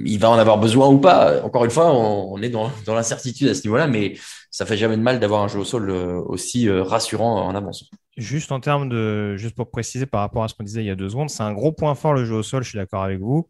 il, 0.06 0.20
va 0.20 0.30
en 0.30 0.38
avoir 0.38 0.60
besoin 0.60 0.88
ou 0.90 1.00
pas. 1.00 1.42
Encore 1.44 1.64
une 1.64 1.72
fois, 1.72 1.94
on, 1.94 2.42
est 2.42 2.50
dans, 2.50 2.70
dans 2.86 2.94
l'incertitude 2.94 3.48
à 3.48 3.54
ce 3.54 3.64
niveau-là, 3.64 3.88
mais 3.88 4.16
ça 4.52 4.66
fait 4.66 4.78
jamais 4.78 4.98
de 4.98 5.02
mal 5.02 5.20
d'avoir 5.20 5.44
un 5.44 5.48
jeu 5.48 5.60
au 5.60 5.64
sol 5.64 5.90
euh, 5.90 6.22
aussi 6.26 6.68
euh, 6.68 6.84
rassurant 6.84 7.46
en 7.46 7.56
avance. 7.56 7.90
Juste 8.18 8.52
en 8.52 8.60
termes 8.60 8.90
de, 8.90 9.38
juste 9.38 9.56
pour 9.56 9.72
préciser 9.72 10.06
par 10.06 10.22
rapport 10.22 10.44
à 10.44 10.48
ce 10.48 10.56
qu'on 10.56 10.64
disait 10.64 10.84
il 10.84 10.88
y 10.88 10.92
a 10.92 10.96
deux 10.96 11.10
secondes, 11.10 11.30
c'est 11.30 11.44
un 11.44 11.54
gros 11.54 11.72
point 11.72 11.96
fort 11.96 12.14
le 12.14 12.26
jeu 12.26 12.36
au 12.36 12.44
sol. 12.44 12.64
Je 12.64 12.70
suis 12.70 12.78
d'accord 12.78 13.04
avec 13.04 13.20
vous. 13.20 13.48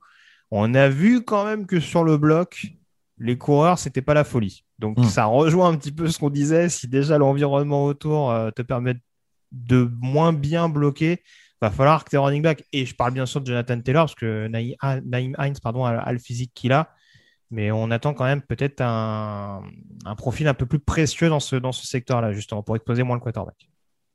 On 0.52 0.76
a 0.76 0.90
vu 0.90 1.24
quand 1.24 1.46
même 1.46 1.66
que 1.66 1.80
sur 1.80 2.04
le 2.04 2.18
bloc, 2.18 2.68
les 3.18 3.38
coureurs, 3.38 3.80
c'était 3.80 4.02
pas 4.02 4.14
la 4.14 4.24
folie. 4.24 4.64
Donc 4.78 5.00
hmm. 5.00 5.06
ça 5.06 5.26
rejoint 5.26 5.70
un 5.70 5.76
petit 5.76 5.92
peu 5.92 6.08
ce 6.08 6.20
qu'on 6.20 6.30
disait. 6.30 6.70
Si 6.70 6.88
déjà 6.88 7.18
l'environnement 7.18 7.86
autour 7.86 8.34
te 8.56 8.62
permet 8.62 8.96
de 9.52 9.90
moins 10.02 10.34
bien 10.34 10.70
bloquer, 10.70 11.24
va 11.62 11.71
falloir 11.71 12.04
que 12.04 12.09
tes 12.09 12.18
running 12.18 12.42
back, 12.42 12.63
et 12.71 12.86
je 12.86 12.95
parle 12.95 13.13
bien 13.13 13.25
sûr 13.25 13.42
de 13.42 13.48
Jonathan 13.48 13.80
Taylor, 13.81 14.06
parce 14.06 14.15
que 14.15 14.48
Naïm 14.48 15.35
Hines 15.40 15.56
pardon, 15.61 15.85
a, 15.85 16.11
le 16.11 16.19
physique 16.19 16.52
qu'il 16.54 16.71
a, 16.71 16.94
mais 17.49 17.71
on 17.71 17.92
attend 17.92 18.14
quand 18.14 18.26
même 18.26 18.42
peut-être 18.42 18.81
un, 18.81 19.64
profil 20.18 20.47
un 20.47 20.54
peu 20.54 20.66
plus 20.66 20.80
précieux 20.80 21.30
dans 21.30 21.40
ce, 21.40 21.56
dans 21.56 21.71
ce 21.71 21.87
secteur-là, 21.87 22.33
justement, 22.33 22.64
pour 22.64 22.76
exposer 22.76 23.04
moins 23.04 23.16
le 23.16 23.21
quarterback. 23.21 23.69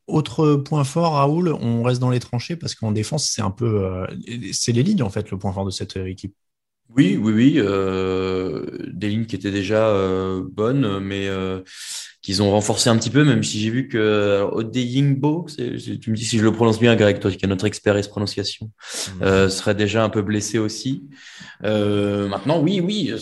Autre 0.06 0.56
point 0.56 0.84
fort, 0.84 1.14
Raoul, 1.14 1.52
on 1.60 1.82
reste 1.82 2.00
dans 2.00 2.10
les 2.10 2.20
tranchées 2.20 2.56
parce 2.56 2.74
qu'en 2.74 2.92
défense, 2.92 3.30
c'est 3.30 3.40
un 3.40 3.52
peu. 3.52 3.84
Euh, 3.84 4.06
c'est 4.52 4.72
les 4.72 4.82
lignes, 4.82 5.02
en 5.02 5.10
fait, 5.10 5.30
le 5.30 5.38
point 5.38 5.52
fort 5.52 5.64
de 5.64 5.70
cette 5.70 5.96
équipe. 5.96 6.34
Oui, 6.96 7.18
oui, 7.20 7.32
oui. 7.32 7.54
Euh, 7.58 8.66
des 8.92 9.08
lignes 9.08 9.26
qui 9.26 9.36
étaient 9.36 9.50
déjà 9.50 9.88
euh, 9.88 10.42
bonnes, 10.44 10.98
mais 11.00 11.28
qu'ils 12.22 12.40
ont 12.40 12.50
renforcé 12.52 12.88
un 12.88 12.96
petit 12.96 13.10
peu, 13.10 13.24
même 13.24 13.42
si 13.42 13.58
j'ai 13.60 13.70
vu 13.70 13.88
que 13.88 14.42
Odeyingbo, 14.52 15.46
tu 16.00 16.10
me 16.10 16.14
dis 16.14 16.24
si 16.24 16.38
je 16.38 16.44
le 16.44 16.52
prononce 16.52 16.78
bien, 16.78 16.94
Greg, 16.94 17.18
toi 17.18 17.30
qui 17.32 17.44
es 17.44 17.48
notre 17.48 17.66
expert 17.66 17.96
et 17.96 18.02
prononciation, 18.02 18.66
mmh. 18.66 19.22
euh, 19.22 19.48
serait 19.48 19.74
déjà 19.74 20.04
un 20.04 20.08
peu 20.08 20.22
blessé 20.22 20.58
aussi. 20.58 21.02
Euh, 21.64 22.28
maintenant, 22.28 22.60
oui, 22.60 22.80
oui, 22.80 23.12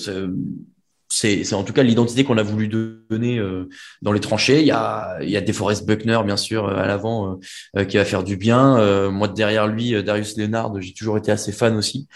c'est 1.20 1.54
en 1.54 1.64
tout 1.64 1.72
cas 1.72 1.82
l'identité 1.82 2.24
qu'on 2.24 2.38
a 2.38 2.42
voulu 2.42 2.68
donner 2.68 3.38
euh, 3.38 3.68
dans 4.02 4.12
les 4.12 4.20
tranchées. 4.20 4.60
Il 4.60 4.66
y 4.66 4.70
a, 4.70 5.18
y 5.22 5.40
DeForest 5.40 5.86
Buckner, 5.86 6.20
bien 6.24 6.36
sûr, 6.36 6.68
à 6.68 6.86
l'avant, 6.86 7.38
euh, 7.76 7.84
qui 7.84 7.96
va 7.96 8.04
faire 8.04 8.24
du 8.24 8.36
bien. 8.36 8.78
Euh, 8.78 9.10
moi, 9.10 9.28
derrière 9.28 9.66
lui, 9.66 10.02
Darius 10.02 10.36
Leonard, 10.36 10.80
j'ai 10.80 10.94
toujours 10.94 11.18
été 11.18 11.30
assez 11.30 11.52
fan 11.52 11.76
aussi. 11.76 12.08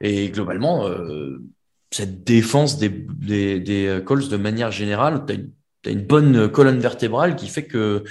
Et 0.00 0.30
globalement, 0.30 0.86
cette 1.90 2.24
défense 2.24 2.78
des, 2.78 2.88
des, 2.88 4.00
Colts, 4.04 4.28
de 4.28 4.36
manière 4.36 4.70
générale, 4.70 5.24
tu 5.26 5.48
as 5.86 5.90
une 5.90 6.04
bonne 6.04 6.48
colonne 6.48 6.78
vertébrale 6.78 7.36
qui 7.36 7.48
fait 7.48 7.66
que 7.66 8.04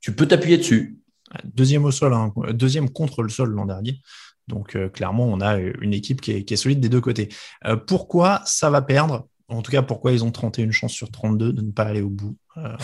tu 0.00 0.12
peux 0.12 0.26
t'appuyer 0.26 0.58
dessus. 0.58 0.98
Deuxième 1.44 1.84
au 1.84 1.90
sol, 1.90 2.14
hein. 2.14 2.32
deuxième 2.52 2.88
contre 2.88 3.22
le 3.22 3.28
sol 3.28 3.50
l'an 3.50 3.66
dernier. 3.66 4.00
Donc 4.48 4.76
euh, 4.76 4.88
clairement, 4.88 5.26
on 5.26 5.40
a 5.40 5.56
une 5.58 5.92
équipe 5.92 6.20
qui 6.20 6.32
est, 6.32 6.56
solide 6.56 6.80
des 6.80 6.88
deux 6.88 7.00
côtés. 7.00 7.28
Euh, 7.64 7.76
pourquoi 7.76 8.42
ça 8.44 8.70
va 8.70 8.82
perdre? 8.82 9.28
En 9.48 9.62
tout 9.62 9.70
cas, 9.70 9.82
pourquoi 9.82 10.12
ils 10.12 10.24
ont 10.24 10.30
31 10.30 10.70
chances 10.70 10.92
sur 10.92 11.10
32 11.10 11.52
de 11.52 11.62
ne 11.62 11.70
pas 11.70 11.84
aller 11.84 12.02
au 12.02 12.08
bout 12.08 12.36
euh, 12.56 12.76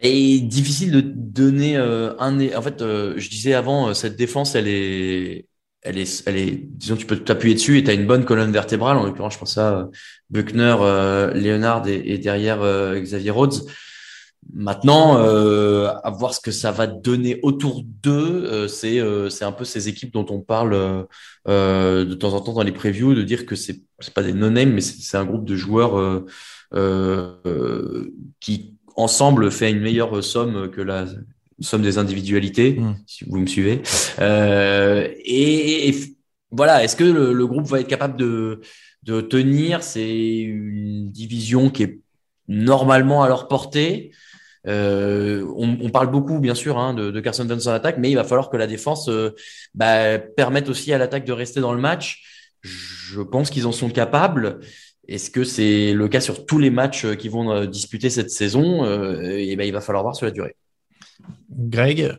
Et 0.00 0.40
difficile 0.40 0.92
de 0.92 1.00
donner 1.00 1.76
un. 1.76 2.14
En 2.54 2.62
fait, 2.62 2.80
je 2.80 3.28
disais 3.28 3.54
avant, 3.54 3.94
cette 3.94 4.16
défense, 4.16 4.54
elle 4.54 4.68
est, 4.68 5.46
elle 5.82 5.98
est, 5.98 6.22
elle 6.26 6.36
est, 6.36 6.60
disons, 6.62 6.96
tu 6.96 7.06
peux 7.06 7.18
t'appuyer 7.18 7.54
dessus 7.54 7.78
et 7.78 7.84
tu 7.84 7.90
as 7.90 7.94
une 7.94 8.06
bonne 8.06 8.24
colonne 8.24 8.52
vertébrale. 8.52 8.96
En 8.96 9.04
l'occurrence, 9.04 9.34
je 9.34 9.38
pense 9.38 9.58
à 9.58 9.88
Buckner, 10.30 10.76
euh, 10.80 11.34
Leonard 11.34 11.86
et, 11.88 12.18
derrière 12.18 12.62
euh, 12.62 12.98
Xavier 13.00 13.30
Rhodes. 13.30 13.66
Maintenant, 14.50 15.18
euh, 15.18 15.88
à 16.02 16.10
voir 16.10 16.34
ce 16.34 16.40
que 16.40 16.50
ça 16.50 16.72
va 16.72 16.86
donner 16.86 17.38
autour 17.42 17.82
d'eux, 17.84 18.44
euh, 18.44 18.68
c'est 18.68 18.98
euh, 18.98 19.30
c'est 19.30 19.44
un 19.44 19.52
peu 19.52 19.64
ces 19.64 19.88
équipes 19.88 20.12
dont 20.12 20.26
on 20.28 20.40
parle 20.40 21.06
euh, 21.48 22.04
de 22.04 22.14
temps 22.14 22.34
en 22.34 22.40
temps 22.40 22.52
dans 22.52 22.62
les 22.62 22.72
previews, 22.72 23.14
de 23.14 23.22
dire 23.22 23.46
que 23.46 23.54
c'est 23.54 23.80
c'est 24.00 24.12
pas 24.12 24.22
des 24.22 24.32
no-name, 24.32 24.72
mais 24.72 24.80
c'est 24.80 25.16
un 25.16 25.24
groupe 25.24 25.44
de 25.44 25.56
joueurs 25.56 26.24
qui 28.40 28.74
ensemble 28.96 29.50
fait 29.50 29.70
une 29.70 29.80
meilleure 29.80 30.22
somme 30.22 30.70
que 30.70 30.80
la 30.80 31.06
somme 31.60 31.82
des 31.82 31.96
individualités, 31.98 32.72
mm. 32.72 32.96
si 33.06 33.24
vous 33.24 33.38
me 33.38 33.46
suivez. 33.46 33.80
Et, 34.20 35.88
et, 35.88 35.94
voilà, 36.50 36.84
est-ce 36.84 36.96
que 36.96 37.04
le, 37.04 37.32
le, 37.32 37.46
groupe 37.46 37.66
va 37.66 37.80
être 37.80 37.88
capable 37.88 38.18
de 38.18 38.60
de 39.04 39.20
tenir? 39.20 39.82
C'est 39.82 40.40
une 40.40 41.10
division 41.10 41.70
qui 41.70 41.84
est 41.84 42.00
normalement 42.48 43.22
à 43.22 43.28
leur 43.28 43.48
portée. 43.48 44.10
Euh, 44.66 45.44
on, 45.56 45.78
on, 45.80 45.90
parle 45.90 46.10
beaucoup, 46.10 46.38
bien 46.38 46.54
sûr, 46.54 46.78
hein, 46.78 46.94
de, 46.94 47.10
de, 47.10 47.20
Carson 47.20 47.48
Wentz 47.48 47.66
en 47.66 47.72
attaque, 47.72 47.98
mais 47.98 48.10
il 48.10 48.14
va 48.14 48.24
falloir 48.24 48.48
que 48.48 48.56
la 48.56 48.66
défense 48.66 49.08
euh, 49.08 49.34
bah, 49.74 50.18
permette 50.18 50.68
aussi 50.68 50.92
à 50.92 50.98
l'attaque 50.98 51.24
de 51.24 51.32
rester 51.32 51.60
dans 51.60 51.72
le 51.72 51.80
match. 51.80 52.22
Je 52.60 53.20
pense 53.20 53.50
qu'ils 53.50 53.66
en 53.66 53.72
sont 53.72 53.90
capables. 53.90 54.60
Est-ce 55.08 55.30
que 55.30 55.42
c'est 55.42 55.92
le 55.92 56.08
cas 56.08 56.20
sur 56.20 56.46
tous 56.46 56.58
les 56.58 56.70
matchs 56.70 57.04
euh, 57.04 57.14
qui 57.14 57.28
vont 57.28 57.50
euh, 57.50 57.66
disputer 57.66 58.08
cette 58.08 58.30
saison 58.30 58.84
Et 59.24 59.56
ben, 59.56 59.66
il 59.66 59.72
va 59.72 59.80
falloir 59.80 60.04
voir 60.04 60.14
sur 60.14 60.26
la 60.26 60.32
durée. 60.32 60.54
Greg, 61.50 62.16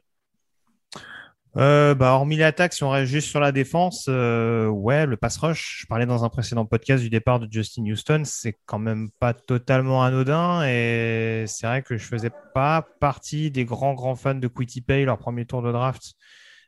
euh, 1.56 1.94
bah, 1.94 2.14
hormis 2.14 2.38
l'attaque, 2.38 2.74
si 2.74 2.84
on 2.84 2.90
reste 2.90 3.12
juste 3.12 3.30
sur 3.30 3.40
la 3.40 3.52
défense, 3.52 4.08
euh, 4.10 4.68
ouais, 4.68 5.06
le 5.06 5.18
pass 5.18 5.38
rush, 5.38 5.82
je 5.82 5.88
parlais 5.88 6.08
dans 6.08 6.24
un 6.24 6.30
précédent 6.30 6.66
podcast 6.66 7.04
du 7.04 7.12
départ 7.12 7.40
de 7.40 7.48
Justin 7.52 7.84
Houston, 7.86 8.24
c'est 8.26 8.58
quand 8.66 8.80
même 8.80 9.12
pas 9.20 9.34
totalement 9.36 10.04
anodin 10.04 10.64
et 10.66 11.46
c'est 11.48 11.68
vrai 11.68 11.84
que 11.84 11.96
je 11.96 12.06
faisais 12.06 12.32
pas 12.56 12.88
partie 13.00 13.52
des 13.52 13.66
grands 13.66 13.94
grands 13.94 14.16
fans 14.16 14.34
de 14.34 14.48
Quitty 14.48 14.82
Pay 14.82 15.06
leur 15.06 15.20
premier 15.20 15.46
tour 15.46 15.62
de 15.62 15.72
draft 15.72 16.16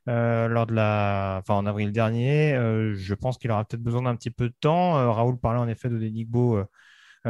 euh, 0.07 0.47
lors 0.47 0.67
de 0.67 0.73
la, 0.75 1.39
enfin 1.41 1.55
en 1.55 1.65
avril 1.65 1.91
dernier. 1.91 2.53
Euh, 2.53 2.93
je 2.93 3.13
pense 3.15 3.39
qu'il 3.39 3.49
aura 3.49 3.65
peut-être 3.65 3.81
besoin 3.81 4.03
d'un 4.03 4.15
petit 4.15 4.29
peu 4.29 4.49
de 4.49 4.55
temps. 4.59 4.99
Euh, 4.99 5.09
Raoul 5.09 5.39
parlait 5.39 5.59
en 5.59 5.67
effet 5.67 5.89
de 5.89 5.97
Denigbo 5.97 6.63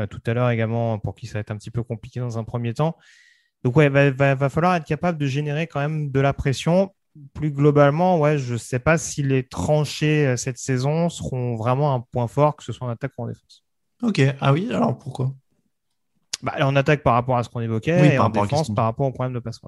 tout 0.10 0.20
à 0.26 0.34
l'heure 0.34 0.50
également 0.50 1.00
pour 1.00 1.16
qui 1.16 1.26
ça 1.26 1.36
va 1.36 1.40
être 1.40 1.52
un 1.52 1.58
petit 1.58 1.72
peu 1.72 1.82
compliqué 1.82 2.20
dans 2.20 2.38
un 2.38 2.44
premier 2.44 2.74
temps. 2.74 2.98
Donc 3.64 3.78
ouais, 3.78 3.88
va, 3.88 4.12
va, 4.12 4.36
va 4.36 4.50
falloir 4.50 4.76
être 4.76 4.86
capable 4.86 5.18
de 5.18 5.26
générer 5.26 5.68
quand 5.68 5.80
même 5.80 6.12
de 6.12 6.20
la 6.20 6.34
pression 6.34 6.94
plus 7.34 7.52
globalement, 7.52 8.20
ouais, 8.20 8.38
je 8.38 8.54
ne 8.54 8.58
sais 8.58 8.80
pas 8.80 8.98
si 8.98 9.24
les 9.24 9.44
tranchées 9.44 10.28
euh, 10.28 10.38
cette 10.38 10.58
saison 10.58 11.10
seront 11.10 11.56
vraiment 11.56 11.94
un 11.94 12.00
point 12.00 12.28
fort, 12.28 12.56
que 12.56 12.64
ce 12.64 12.74
soit 12.74 12.88
en 12.88 12.90
attaque 12.90 13.12
ou 13.18 13.24
en 13.24 13.28
défense. 13.28 13.64
Ok, 14.04 14.22
ah 14.42 14.54
oui, 14.54 14.68
alors 14.70 14.98
pourquoi? 14.98 15.34
Bah, 16.44 16.54
En 16.62 16.76
attaque 16.76 17.02
par 17.02 17.14
rapport 17.14 17.38
à 17.38 17.44
ce 17.44 17.50
qu'on 17.50 17.62
évoquait, 17.62 18.16
et 18.16 18.20
en 18.20 18.30
défense 18.30 18.74
par 18.74 18.86
rapport 18.86 19.08
au 19.08 19.12
problème 19.12 19.34
de 19.34 19.40
passe 19.40 19.60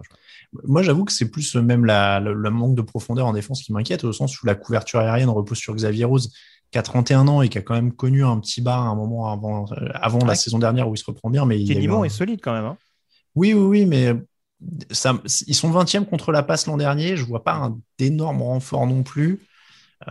Moi, 0.66 0.84
j'avoue 0.84 1.06
que 1.06 1.14
c'est 1.14 1.32
plus 1.32 1.56
même 1.56 1.86
la, 1.86 2.20
le, 2.20 2.50
manque 2.50 2.76
de 2.76 2.82
profondeur 2.82 3.26
en 3.26 3.34
défense 3.34 3.64
qui 3.64 3.72
m'inquiète, 3.72 4.04
au 4.04 4.12
sens 4.12 4.42
où 4.42 4.46
la 4.46 4.56
couverture 4.56 5.00
aérienne 5.00 5.30
repose 5.30 5.58
sur 5.58 5.74
Xavier 5.74 6.06
Rose, 6.06 6.34
qui 6.72 6.78
a 6.78 6.84
31 6.84 7.28
ans 7.30 7.42
et 7.42 7.50
qui 7.50 7.58
a 7.58 7.62
quand 7.62 7.74
même 7.74 7.94
connu 7.94 8.26
un 8.26 8.38
petit 8.40 8.62
bas 8.62 8.76
à 8.76 8.82
un 8.82 8.96
moment 8.96 9.32
avant, 9.32 9.66
euh, 9.72 10.26
la 10.28 10.36
saison 10.36 10.60
dernière 10.60 10.90
où 10.90 10.94
il 10.94 10.98
se 10.98 11.06
reprend 11.06 11.30
bien. 11.30 11.46
Mais 11.46 11.60
il 11.60 11.72
est 11.72 12.10
solide 12.10 12.42
quand 12.44 12.54
même. 12.54 12.66
Hein. 12.66 12.78
oui, 13.36 13.54
oui, 13.54 13.66
oui, 13.66 13.86
mais 13.86 14.14
ils 14.60 15.56
sont 15.56 15.72
20e 15.72 16.06
contre 16.06 16.32
la 16.32 16.44
passe 16.44 16.66
l'an 16.66 16.78
dernier. 16.78 17.16
Je 17.16 17.24
vois 17.24 17.44
pas 17.44 17.72
d'énorme 17.98 18.42
renfort 18.42 18.88
non 18.88 19.04
plus. 19.04 19.48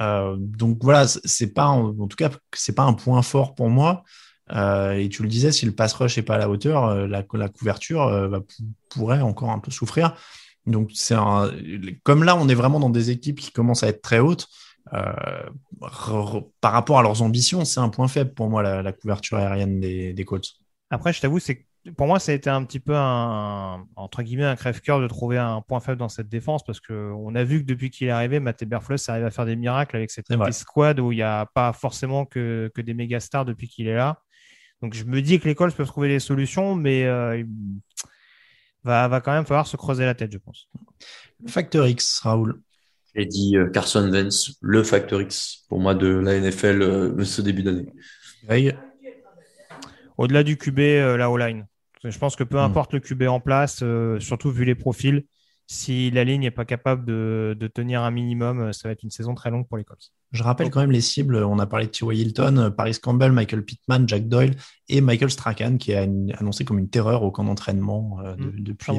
Euh, 0.00 0.36
donc 0.38 0.78
voilà, 0.82 1.06
c'est 1.06 1.52
pas 1.52 1.66
en, 1.66 1.92
tout 1.92 2.16
cas 2.16 2.30
c'est 2.54 2.74
pas 2.74 2.84
un 2.84 2.92
point 2.92 3.22
fort 3.22 3.54
pour 3.54 3.70
moi. 3.70 4.04
Euh, 4.52 4.92
et 4.92 5.08
tu 5.08 5.22
le 5.22 5.28
disais, 5.28 5.50
si 5.50 5.66
le 5.66 5.72
pass 5.72 5.92
rush 5.94 6.18
est 6.18 6.22
pas 6.22 6.36
à 6.36 6.38
la 6.38 6.48
hauteur, 6.48 6.84
euh, 6.84 7.06
la, 7.06 7.22
couverture 7.48 8.40
pourrait 8.88 9.20
encore 9.20 9.50
un 9.50 9.58
peu 9.58 9.70
souffrir. 9.70 10.16
Donc 10.66 10.90
c'est 10.94 11.14
un, 11.14 11.50
comme 12.04 12.24
là, 12.24 12.36
on 12.36 12.48
est 12.48 12.54
vraiment 12.54 12.80
dans 12.80 12.90
des 12.90 13.10
équipes 13.10 13.40
qui 13.40 13.52
commencent 13.52 13.82
à 13.82 13.88
être 13.88 14.02
très 14.02 14.18
hautes. 14.20 14.48
par 14.90 16.72
rapport 16.72 16.98
à 16.98 17.02
leurs 17.02 17.22
ambitions, 17.22 17.64
c'est 17.64 17.80
un 17.80 17.88
point 17.88 18.08
faible 18.08 18.34
pour 18.34 18.48
moi 18.48 18.62
la, 18.62 18.82
la 18.82 18.92
couverture 18.92 19.38
aérienne 19.38 19.80
des, 19.80 20.12
des 20.12 20.24
Colts. 20.24 20.54
Après, 20.90 21.12
je 21.12 21.20
t'avoue, 21.20 21.40
c'est 21.40 21.66
pour 21.96 22.06
moi, 22.06 22.18
ça 22.18 22.32
a 22.32 22.34
été 22.34 22.50
un 22.50 22.64
petit 22.64 22.80
peu 22.80 22.94
un, 22.96 23.86
entre 23.96 24.22
guillemets, 24.22 24.44
un 24.44 24.56
crève-cœur 24.56 25.00
de 25.00 25.06
trouver 25.06 25.38
un 25.38 25.60
point 25.60 25.80
faible 25.80 25.98
dans 25.98 26.08
cette 26.08 26.28
défense 26.28 26.64
parce 26.64 26.80
qu'on 26.80 27.34
a 27.34 27.44
vu 27.44 27.60
que 27.60 27.66
depuis 27.66 27.90
qu'il 27.90 28.08
est 28.08 28.10
arrivé, 28.10 28.40
Matt 28.40 28.62
Eberflus 28.62 28.98
arrive 29.08 29.24
à 29.24 29.30
faire 29.30 29.46
des 29.46 29.56
miracles 29.56 29.96
avec 29.96 30.10
cette 30.10 30.26
squad 30.52 31.00
où 31.00 31.12
il 31.12 31.16
n'y 31.16 31.22
a 31.22 31.46
pas 31.46 31.72
forcément 31.72 32.24
que, 32.24 32.70
que 32.74 32.80
des 32.80 32.94
méga 32.94 33.20
stars 33.20 33.44
depuis 33.44 33.68
qu'il 33.68 33.88
est 33.88 33.94
là. 33.94 34.20
Donc 34.82 34.94
je 34.94 35.04
me 35.04 35.22
dis 35.22 35.38
que 35.38 35.48
l'école 35.48 35.72
peut 35.72 35.84
trouver 35.84 36.08
des 36.08 36.20
solutions, 36.20 36.74
mais 36.74 37.04
euh, 37.04 37.42
va, 38.84 39.08
va 39.08 39.20
quand 39.20 39.32
même 39.32 39.46
falloir 39.46 39.66
se 39.66 39.76
creuser 39.76 40.04
la 40.04 40.14
tête, 40.14 40.32
je 40.32 40.38
pense. 40.38 40.68
Facteur 41.46 41.86
X, 41.86 42.20
Raoul. 42.20 42.60
J'ai 43.14 43.24
dit 43.24 43.56
euh, 43.56 43.68
Carson 43.70 44.10
Vance, 44.10 44.58
le 44.60 44.82
Factor 44.82 45.22
X 45.22 45.64
pour 45.68 45.80
moi 45.80 45.94
de 45.94 46.06
la 46.06 46.38
NFL 46.38 46.82
euh, 46.82 47.24
ce 47.24 47.40
début 47.40 47.62
d'année. 47.62 47.86
Au-delà 50.18 50.42
du 50.42 50.56
QB, 50.56 50.78
euh, 50.78 51.16
la 51.16 51.30
O-line. 51.30 51.66
Je 52.04 52.18
pense 52.18 52.36
que 52.36 52.44
peu 52.44 52.58
hmm. 52.58 52.60
importe 52.60 52.92
le 52.92 53.00
QB 53.00 53.24
en 53.24 53.40
place, 53.40 53.80
euh, 53.82 54.20
surtout 54.20 54.50
vu 54.50 54.64
les 54.64 54.74
profils, 54.74 55.24
si 55.66 56.10
la 56.10 56.24
ligne 56.24 56.42
n'est 56.42 56.50
pas 56.50 56.64
capable 56.64 57.04
de, 57.04 57.70
tenir 57.74 58.02
un 58.02 58.10
minimum, 58.10 58.60
euh, 58.60 58.72
ça 58.72 58.88
va 58.88 58.92
être 58.92 59.02
une 59.02 59.10
saison 59.10 59.34
très 59.34 59.50
longue 59.50 59.66
pour 59.66 59.76
les 59.76 59.84
Colts. 59.84 60.12
Je 60.32 60.42
rappelle 60.42 60.70
quand 60.70 60.80
même 60.80 60.92
les 60.92 61.00
cibles. 61.00 61.36
On 61.36 61.58
a 61.58 61.66
parlé 61.66 61.86
de 61.86 61.90
T.Y. 61.90 62.20
Hilton, 62.20 62.56
euh, 62.58 62.70
Paris 62.70 62.96
Campbell, 63.02 63.32
Michael 63.32 63.64
Pittman, 63.64 64.08
Jack 64.08 64.28
Doyle 64.28 64.54
et 64.88 65.00
Michael 65.00 65.30
Strachan, 65.30 65.76
qui 65.76 65.94
a 65.94 66.02
annoncé 66.02 66.64
comme 66.64 66.78
une 66.78 66.88
terreur 66.88 67.22
au 67.22 67.30
camp 67.30 67.44
d'entraînement 67.44 68.18
hmm. 68.18 68.62
depuis, 68.62 68.92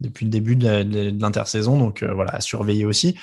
depuis 0.00 0.24
le 0.26 0.30
début 0.30 0.56
de 0.56 1.18
l'intersaison. 1.18 1.78
Donc 1.78 2.02
voilà, 2.02 2.34
à 2.34 2.40
surveiller 2.40 2.84
aussi. 2.84 3.16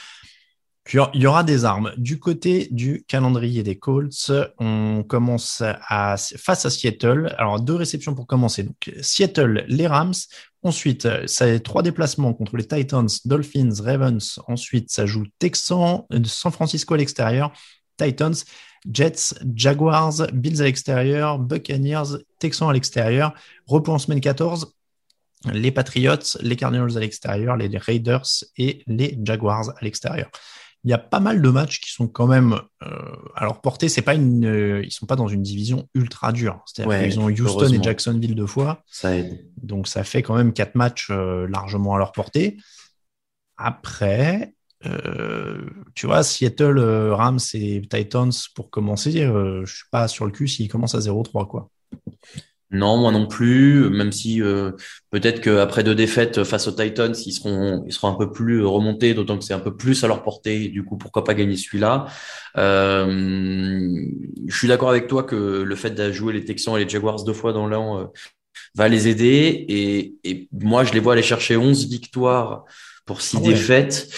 Il 0.93 1.21
y 1.21 1.25
aura 1.25 1.43
des 1.43 1.65
armes. 1.65 1.93
Du 1.97 2.19
côté 2.19 2.67
du 2.69 3.03
calendrier 3.07 3.63
des 3.63 3.75
Colts, 3.75 4.31
on 4.59 5.03
commence 5.03 5.63
face 6.37 6.65
à 6.65 6.69
Seattle. 6.69 7.33
Alors, 7.39 7.59
deux 7.59 7.73
réceptions 7.73 8.13
pour 8.13 8.27
commencer. 8.27 8.63
Donc, 8.63 8.91
Seattle, 9.01 9.65
les 9.67 9.87
Rams. 9.87 10.13
Ensuite, 10.61 11.05
a 11.05 11.59
trois 11.59 11.81
déplacements 11.81 12.33
contre 12.33 12.55
les 12.57 12.67
Titans, 12.67 13.07
Dolphins, 13.25 13.81
Ravens. 13.83 14.39
Ensuite, 14.47 14.91
ça 14.91 15.07
joue 15.07 15.23
Texans, 15.39 16.03
San 16.25 16.51
Francisco 16.51 16.93
à 16.93 16.97
l'extérieur, 16.97 17.51
Titans, 17.97 18.35
Jets, 18.87 19.33
Jaguars, 19.55 20.27
Bills 20.33 20.61
à 20.61 20.65
l'extérieur, 20.65 21.39
Buccaneers, 21.39 22.19
Texans 22.37 22.69
à 22.69 22.73
l'extérieur. 22.73 23.33
Repos 23.65 23.91
en 23.91 23.97
semaine 23.97 24.21
14, 24.21 24.71
les 25.51 25.71
Patriots, 25.71 26.37
les 26.41 26.55
Cardinals 26.55 26.95
à 26.95 26.99
l'extérieur, 26.99 27.57
les 27.57 27.75
Raiders 27.75 28.27
et 28.57 28.83
les 28.85 29.17
Jaguars 29.23 29.69
à 29.69 29.83
l'extérieur 29.83 30.29
il 30.85 30.91
y 30.91 30.93
a 30.93 30.99
pas 30.99 31.19
mal 31.19 31.41
de 31.41 31.49
matchs 31.49 31.81
qui 31.81 31.91
sont 31.91 32.07
quand 32.07 32.27
même 32.27 32.61
euh, 32.83 33.15
à 33.35 33.43
leur 33.43 33.59
portée. 33.59 33.89
C'est 33.89 34.03
pas 34.03 34.13
une, 34.13 34.45
euh, 34.45 34.83
ils 34.85 34.91
sont 34.91 35.07
pas 35.07 35.15
dans 35.15 35.27
une 35.27 35.41
division 35.41 35.89
ultra 35.95 36.31
dure. 36.31 36.63
C'est-à-dire 36.67 37.09
qu'ils 37.09 37.19
ont 37.19 37.25
Houston 37.25 37.73
et 37.73 37.81
Jacksonville 37.81 38.35
deux 38.35 38.45
fois. 38.45 38.83
Ça 38.85 39.17
aide. 39.17 39.49
Donc 39.57 39.87
ça 39.87 40.03
fait 40.03 40.21
quand 40.21 40.35
même 40.35 40.53
quatre 40.53 40.75
matchs 40.75 41.07
euh, 41.09 41.47
largement 41.47 41.95
à 41.95 41.97
leur 41.97 42.11
portée. 42.11 42.57
Après, 43.57 44.53
euh, 44.85 45.65
tu 45.95 46.05
vois, 46.05 46.21
Seattle, 46.21 46.79
Rams 46.79 47.39
et 47.55 47.81
Titans 47.89 48.31
pour 48.53 48.69
commencer, 48.69 49.11
je 49.11 49.65
suis 49.65 49.89
pas 49.89 50.07
sur 50.07 50.25
le 50.25 50.31
cul 50.31 50.47
s'ils 50.47 50.69
commencent 50.69 50.93
à 50.93 50.99
0-3 50.99 51.47
quoi. 51.47 51.71
Non, 52.71 52.97
moi 52.97 53.11
non 53.11 53.27
plus, 53.27 53.89
même 53.91 54.11
si 54.11 54.41
euh, 54.41 54.71
peut-être 55.11 55.39
qu'après 55.39 55.83
deux 55.83 55.93
défaites 55.95 56.43
face 56.43 56.67
aux 56.67 56.71
Titans, 56.71 57.13
ils 57.25 57.31
seront, 57.31 57.83
ils 57.87 57.93
seront 57.93 58.09
un 58.09 58.15
peu 58.15 58.31
plus 58.31 58.65
remontés, 58.65 59.13
d'autant 59.13 59.37
que 59.37 59.45
c'est 59.45 59.53
un 59.53 59.59
peu 59.59 59.75
plus 59.77 60.03
à 60.03 60.07
leur 60.07 60.23
portée. 60.23 60.69
Du 60.69 60.83
coup, 60.83 60.97
pourquoi 60.97 61.23
pas 61.23 61.35
gagner 61.35 61.57
celui-là? 61.57 62.07
Euh, 62.57 63.05
Je 64.47 64.55
suis 64.57 64.67
d'accord 64.67 64.89
avec 64.89 65.07
toi 65.07 65.23
que 65.23 65.35
le 65.61 65.75
fait 65.75 65.91
de 65.91 66.11
jouer 66.11 66.33
les 66.33 66.43
Texans 66.43 66.75
et 66.77 66.83
les 66.83 66.89
Jaguars 66.89 67.23
deux 67.23 67.33
fois 67.33 67.53
dans 67.53 67.67
l'an 67.67 67.99
euh, 67.99 68.05
va 68.75 68.87
les 68.89 69.07
aider. 69.07 69.65
Et, 69.69 70.15
et, 70.23 70.49
moi, 70.51 70.83
je 70.83 70.93
les 70.93 70.99
vois 70.99 71.13
aller 71.13 71.23
chercher 71.23 71.57
11 71.57 71.87
victoires 71.89 72.65
pour 73.05 73.21
six 73.21 73.39
défaites. 73.41 74.09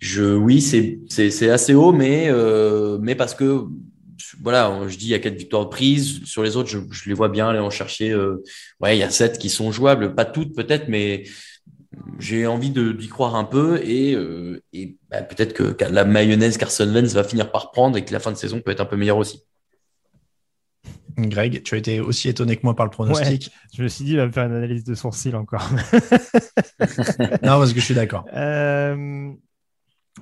Je, 0.00 0.34
oui, 0.34 0.60
c'est, 0.60 0.98
c'est, 1.08 1.30
c'est 1.30 1.50
assez 1.50 1.74
haut, 1.74 1.92
mais, 1.92 2.26
euh, 2.28 2.98
mais 3.00 3.14
parce 3.14 3.34
que 3.34 3.66
voilà, 4.40 4.80
je 4.88 4.96
dis 4.96 5.06
il 5.06 5.10
y 5.10 5.14
a 5.14 5.18
quatre 5.18 5.36
victoires 5.36 5.68
prises. 5.68 6.24
Sur 6.24 6.42
les 6.42 6.56
autres, 6.56 6.68
je, 6.68 7.08
les 7.08 7.14
vois 7.14 7.28
bien 7.28 7.48
aller 7.48 7.58
en 7.58 7.70
chercher. 7.70 8.10
Euh, 8.10 8.42
ouais, 8.80 8.96
il 8.96 9.00
y 9.00 9.02
a 9.02 9.10
sept 9.10 9.38
qui 9.38 9.50
sont 9.50 9.72
jouables, 9.72 10.14
pas 10.14 10.24
toutes 10.24 10.54
peut-être, 10.54 10.88
mais 10.88 11.24
j'ai 12.18 12.46
envie 12.46 12.70
d'y 12.70 13.08
croire 13.08 13.34
un 13.34 13.44
peu 13.44 13.80
et, 13.84 14.14
euh, 14.14 14.62
et 14.72 14.96
bah, 15.10 15.22
peut-être 15.22 15.52
que 15.52 15.84
la 15.84 16.04
mayonnaise 16.04 16.56
Carson 16.56 16.90
Wentz 16.92 17.12
va 17.12 17.24
finir 17.24 17.50
par 17.50 17.70
prendre 17.70 17.96
et 17.96 18.04
que 18.04 18.12
la 18.12 18.20
fin 18.20 18.32
de 18.32 18.36
saison 18.36 18.60
peut 18.60 18.70
être 18.70 18.80
un 18.80 18.86
peu 18.86 18.96
meilleure 18.96 19.18
aussi. 19.18 19.44
Greg, 21.18 21.62
tu 21.62 21.74
as 21.74 21.78
été 21.78 22.00
aussi 22.00 22.28
étonné 22.28 22.56
que 22.56 22.62
moi 22.64 22.74
par 22.74 22.86
le 22.86 22.90
pronostic. 22.90 23.50
je 23.74 23.82
me 23.82 23.88
suis 23.88 24.04
dit, 24.04 24.12
il 24.12 24.16
va 24.16 24.26
me 24.26 24.32
faire 24.32 24.44
une 24.44 24.54
analyse 24.54 24.84
de 24.84 24.94
sourcil 24.94 25.36
encore. 25.36 25.68
non, 26.80 27.58
parce 27.58 27.72
que 27.72 27.80
je 27.80 27.84
suis 27.84 27.94
d'accord. 27.94 28.24
Euh, 28.32 29.32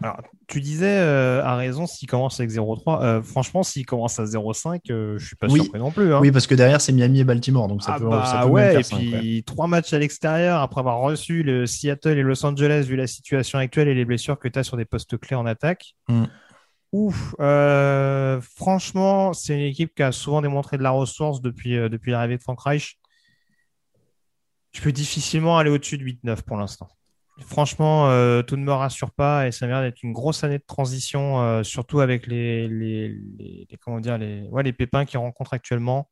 Alors, 0.02 0.23
tu 0.47 0.61
disais 0.61 0.99
euh, 1.00 1.42
à 1.44 1.56
raison 1.56 1.87
s'il 1.87 2.09
commence 2.09 2.38
avec 2.40 2.50
0-3. 2.50 3.02
Euh, 3.02 3.23
franchement, 3.23 3.62
s'il 3.62 3.85
commence 3.85 4.18
à 4.18 4.25
0-5, 4.25 4.80
euh, 4.90 5.18
je 5.18 5.26
suis 5.26 5.37
pas 5.37 5.49
Oui. 5.49 5.61
surpris 5.61 5.78
non 5.80 5.90
plus. 5.90 6.14
hein. 6.14 6.20
Oui, 6.20 6.30
parce 6.30 6.47
que 6.47 6.54
derrière, 6.54 6.80
c'est 6.80 6.92
Miami 6.92 7.20
et 7.20 7.25
Baltimore. 7.25 7.66
Donc 7.68 7.82
ça 7.82 7.94
Ah 7.97 7.99
peut, 7.99 8.09
bah 8.09 8.25
ça 8.25 8.32
peut 8.38 8.44
même 8.47 8.52
ouais, 8.54 8.82
faire 8.82 8.99
et 8.99 9.04
puis 9.18 9.44
trois 9.44 9.66
matchs 9.66 9.92
à 9.92 9.99
l'extérieur 9.99 10.61
après 10.61 10.80
avoir 10.80 11.00
reçu 11.00 11.42
le 11.42 11.66
Seattle 11.66 12.16
et 12.16 12.23
Los 12.23 12.47
Angeles 12.47 12.85
vu 12.88 12.97
la 12.97 13.06
situation 13.09 13.59
actuelle 13.59 13.88
et 13.88 13.94
les 13.94 14.04
blessures 14.04 14.38
que 14.38 14.49
tu 14.49 14.59
as 14.59 14.62
sur 14.62 14.76
des 14.76 14.85
postes 14.85 15.18
clés 15.18 15.37
en 15.37 15.44
attaque. 15.44 15.94
Mm. 16.09 16.25
Ouf, 16.92 17.35
franchement, 18.56 19.32
c'est 19.32 19.54
une 19.54 19.61
équipe 19.66 19.94
qui 19.94 20.02
a 20.02 20.12
souvent 20.12 20.40
démontré 20.40 20.78
de 20.78 20.82
la 20.82 20.90
ressource 20.90 21.40
depuis, 21.40 21.75
depuis 21.90 22.11
l'arrivée 22.12 22.37
de 22.37 22.42
Frank 22.42 22.61
Reich. 22.61 22.97
Je 24.73 24.80
peux 24.80 24.92
difficilement 24.92 25.59
aller 25.59 25.70
au-dessus 25.70 25.99
de 25.99 26.04
8-9 26.04 26.42
pour 26.42 26.56
l'instant. 26.56 26.88
Franchement, 27.47 28.09
euh, 28.11 28.42
tout 28.42 28.56
ne 28.56 28.62
me 28.64 28.73
rassure 28.73 29.11
pas 29.12 29.47
et 29.49 29.52
ça 29.52 29.66
m'a 29.66 29.73
l'air 29.73 29.82
d'être 29.82 30.02
une 30.02 30.12
grosse 30.12 30.44
année 30.44 30.59
de 30.59 30.64
transition, 30.66 31.40
euh, 31.40 31.62
surtout 31.62 32.00
avec 32.00 32.26
les, 32.26 32.68
les, 32.68 33.09
les- 33.38 33.66
les- 33.70 33.76
comment 33.80 34.00
dire, 34.00 34.18
les, 34.18 34.42
ouais, 34.50 34.62
les 34.62 34.73
pépins 34.73 35.04
qu'ils 35.04 35.18
rencontrent 35.18 35.54
actuellement. 35.54 36.09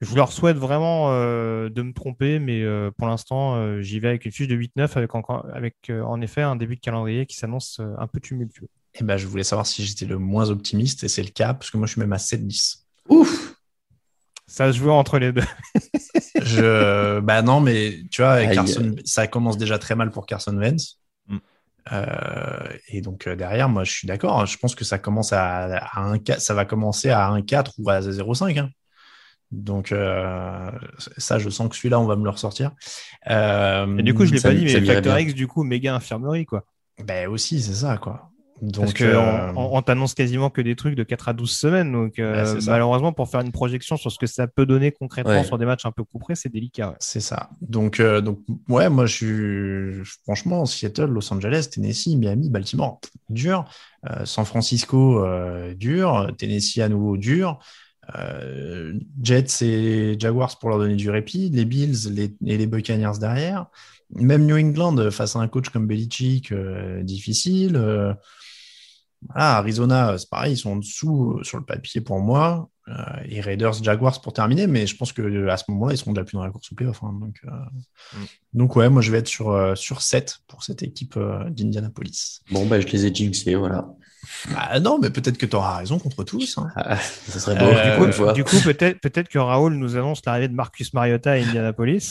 Je 0.00 0.14
leur 0.16 0.32
souhaite 0.32 0.56
vraiment 0.56 1.10
euh, 1.10 1.68
de 1.68 1.82
me 1.82 1.92
tromper, 1.92 2.38
mais 2.38 2.62
euh, 2.62 2.90
pour 2.96 3.06
l'instant, 3.06 3.56
euh, 3.56 3.82
j'y 3.82 4.00
vais 4.00 4.08
avec 4.08 4.24
une 4.24 4.32
fiche 4.32 4.48
de 4.48 4.54
8-9 4.56 4.96
avec, 4.96 5.14
encore, 5.14 5.46
avec 5.52 5.76
euh, 5.90 6.02
en 6.02 6.20
effet 6.22 6.40
un 6.40 6.56
début 6.56 6.76
de 6.76 6.80
calendrier 6.80 7.26
qui 7.26 7.36
s'annonce 7.36 7.78
euh, 7.80 7.94
un 7.98 8.06
peu 8.06 8.18
tumultueux. 8.18 8.68
Et 8.94 9.04
ben, 9.04 9.18
je 9.18 9.26
voulais 9.26 9.44
savoir 9.44 9.66
si 9.66 9.84
j'étais 9.84 10.06
le 10.06 10.18
moins 10.18 10.48
optimiste 10.50 11.04
et 11.04 11.08
c'est 11.08 11.22
le 11.22 11.28
cas 11.30 11.52
parce 11.52 11.70
que 11.70 11.76
moi, 11.76 11.86
je 11.86 11.92
suis 11.92 12.00
même 12.00 12.12
à 12.14 12.18
7-10. 12.18 12.86
Ouf 13.08 13.49
Ça 14.50 14.72
se 14.72 14.78
joue 14.78 14.90
entre 14.90 15.18
les 15.20 15.30
deux. 15.32 15.44
Je, 16.42 17.20
bah 17.20 17.40
non, 17.42 17.60
mais 17.60 18.00
tu 18.10 18.22
vois, 18.22 18.32
Aïe. 18.32 18.52
Carson, 18.54 18.96
ça 19.04 19.26
commence 19.28 19.56
déjà 19.58 19.78
très 19.78 19.94
mal 19.94 20.10
pour 20.10 20.26
Carson 20.26 20.56
Wentz. 20.56 20.98
Mm. 21.28 21.36
Euh, 21.92 22.68
et 22.88 23.00
donc 23.00 23.26
euh, 23.26 23.36
derrière, 23.36 23.68
moi, 23.68 23.84
je 23.84 23.92
suis 23.92 24.08
d'accord. 24.08 24.44
Je 24.46 24.58
pense 24.58 24.74
que 24.74 24.84
ça 24.84 24.98
commence 24.98 25.32
à, 25.32 25.64
à 25.76 26.00
un 26.00 26.18
4, 26.18 26.40
ça 26.40 26.54
va 26.54 26.64
commencer 26.64 27.10
à 27.10 27.30
1-4 27.30 27.72
ou 27.78 27.90
à 27.90 28.00
0-5. 28.00 28.58
hein. 28.58 28.70
Donc 29.52 29.92
euh, 29.92 30.70
ça, 31.16 31.38
je 31.38 31.48
sens 31.48 31.68
que 31.68 31.76
celui-là, 31.76 32.00
on 32.00 32.06
va 32.06 32.16
me 32.16 32.24
le 32.24 32.30
ressortir. 32.30 32.72
Euh, 33.28 33.98
Et 33.98 34.02
du 34.02 34.14
coup, 34.14 34.24
je 34.26 34.32
l'ai 34.32 34.38
ça 34.40 34.48
pas 34.48 34.54
dit, 34.54 34.64
mais 34.64 34.80
Factor. 34.84 35.18
X, 35.18 35.34
du 35.34 35.46
coup, 35.46 35.62
méga 35.62 35.94
infirmerie, 35.94 36.44
quoi. 36.46 36.64
ben 37.04 37.28
aussi, 37.28 37.60
c'est 37.62 37.74
ça, 37.74 37.96
quoi. 37.98 38.30
Donc, 38.62 38.84
Parce 38.84 38.92
que 38.92 39.04
euh, 39.04 39.52
on, 39.54 39.76
on 39.78 39.82
t'annonce 39.82 40.14
quasiment 40.14 40.50
que 40.50 40.60
des 40.60 40.76
trucs 40.76 40.94
de 40.94 41.02
4 41.02 41.28
à 41.30 41.32
12 41.32 41.50
semaines. 41.50 41.92
Donc, 41.92 42.18
euh, 42.18 42.54
Ouais, 42.54 42.60
malheureusement, 42.66 43.12
pour 43.12 43.28
faire 43.28 43.40
une 43.40 43.52
projection 43.52 43.96
sur 43.96 44.12
ce 44.12 44.18
que 44.18 44.26
ça 44.26 44.46
peut 44.46 44.66
donner 44.66 44.92
concrètement 44.92 45.32
Ouais. 45.32 45.44
sur 45.44 45.56
des 45.58 45.64
matchs 45.64 45.86
un 45.86 45.92
peu 45.92 46.04
couperés, 46.04 46.34
c'est 46.34 46.50
délicat. 46.52 46.90
ouais. 46.90 46.96
C'est 47.00 47.20
ça. 47.20 47.50
Donc, 47.62 48.00
euh, 48.00 48.20
donc, 48.20 48.40
ouais, 48.68 48.88
moi, 48.90 49.06
je 49.06 49.14
suis 50.04 50.10
franchement 50.24 50.66
Seattle, 50.66 51.06
Los 51.06 51.32
Angeles, 51.32 51.68
Tennessee, 51.72 52.16
Miami, 52.16 52.50
Baltimore, 52.50 53.00
dur. 53.30 53.64
Euh, 54.10 54.24
San 54.24 54.44
Francisco, 54.44 55.24
euh, 55.24 55.74
dur. 55.74 56.30
Tennessee 56.38 56.78
à 56.78 56.88
nouveau 56.88 57.16
dur. 57.16 57.58
Euh, 58.18 58.92
Jets 59.22 59.62
et 59.62 60.16
Jaguars 60.18 60.58
pour 60.58 60.68
leur 60.70 60.78
donner 60.78 60.96
du 60.96 61.10
répit. 61.10 61.48
Les 61.50 61.64
Bills 61.64 62.10
les, 62.10 62.34
et 62.46 62.58
les 62.58 62.66
Buccaneers 62.66 63.18
derrière. 63.20 63.66
Même 64.16 64.44
New 64.46 64.56
England 64.56 65.10
face 65.12 65.36
à 65.36 65.38
un 65.38 65.46
coach 65.48 65.68
comme 65.68 65.86
Belichick, 65.86 66.50
euh, 66.50 67.02
difficile. 67.04 67.76
Voilà, 69.28 69.58
Arizona, 69.58 70.16
c'est 70.18 70.30
pareil, 70.30 70.54
ils 70.54 70.56
sont 70.56 70.72
en 70.72 70.76
dessous 70.76 71.36
euh, 71.38 71.44
sur 71.44 71.58
le 71.58 71.64
papier 71.64 72.00
pour 72.00 72.20
moi. 72.20 72.68
Euh, 72.88 72.94
et 73.26 73.40
Raiders, 73.40 73.74
Jaguars 73.82 74.20
pour 74.20 74.32
terminer, 74.32 74.66
mais 74.66 74.86
je 74.86 74.96
pense 74.96 75.12
que 75.12 75.22
euh, 75.22 75.48
à 75.50 75.56
ce 75.56 75.64
moment-là, 75.68 75.94
ils 75.94 75.98
seront 75.98 76.12
déjà 76.12 76.24
plus 76.24 76.36
dans 76.36 76.42
la 76.44 76.50
course 76.50 76.72
au 76.72 76.74
playoff. 76.74 77.02
hein, 77.04 77.12
donc, 77.20 77.36
euh, 77.44 77.50
Mm. 78.12 78.24
donc, 78.54 78.76
ouais, 78.76 78.88
moi 78.88 79.02
je 79.02 79.12
vais 79.12 79.18
être 79.18 79.28
sur, 79.28 79.50
euh, 79.50 79.74
sur 79.76 80.02
7 80.02 80.38
pour 80.48 80.64
cette 80.64 80.82
équipe 80.82 81.16
euh, 81.16 81.48
d'Indianapolis. 81.50 82.40
Bon, 82.50 82.66
bah, 82.66 82.80
je 82.80 82.86
les 82.88 83.06
ai 83.06 83.14
jinxés, 83.14 83.54
voilà. 83.54 83.88
Ah, 84.56 84.80
non, 84.80 84.98
mais 85.00 85.10
peut-être 85.10 85.38
que 85.38 85.46
tu 85.46 85.56
auras 85.56 85.78
raison 85.78 85.98
contre 85.98 86.24
tous. 86.24 86.58
hein. 86.58 86.68
Ah, 86.76 86.96
ça 87.28 87.38
serait 87.40 87.56
beau, 87.56 87.64
Euh, 87.66 87.98
du 87.98 88.04
coup, 88.06 88.12
fois. 88.12 88.32
Du 88.32 88.44
coup, 88.44 88.56
peut-être 88.62 89.00
peut-être 89.00 89.28
que 89.28 89.38
Raoul 89.38 89.74
nous 89.74 89.96
annonce 89.96 90.20
l'arrivée 90.26 90.48
de 90.48 90.54
Marcus 90.54 90.92
Mariota 90.94 91.32
à 91.32 91.34
Indianapolis. 91.34 92.10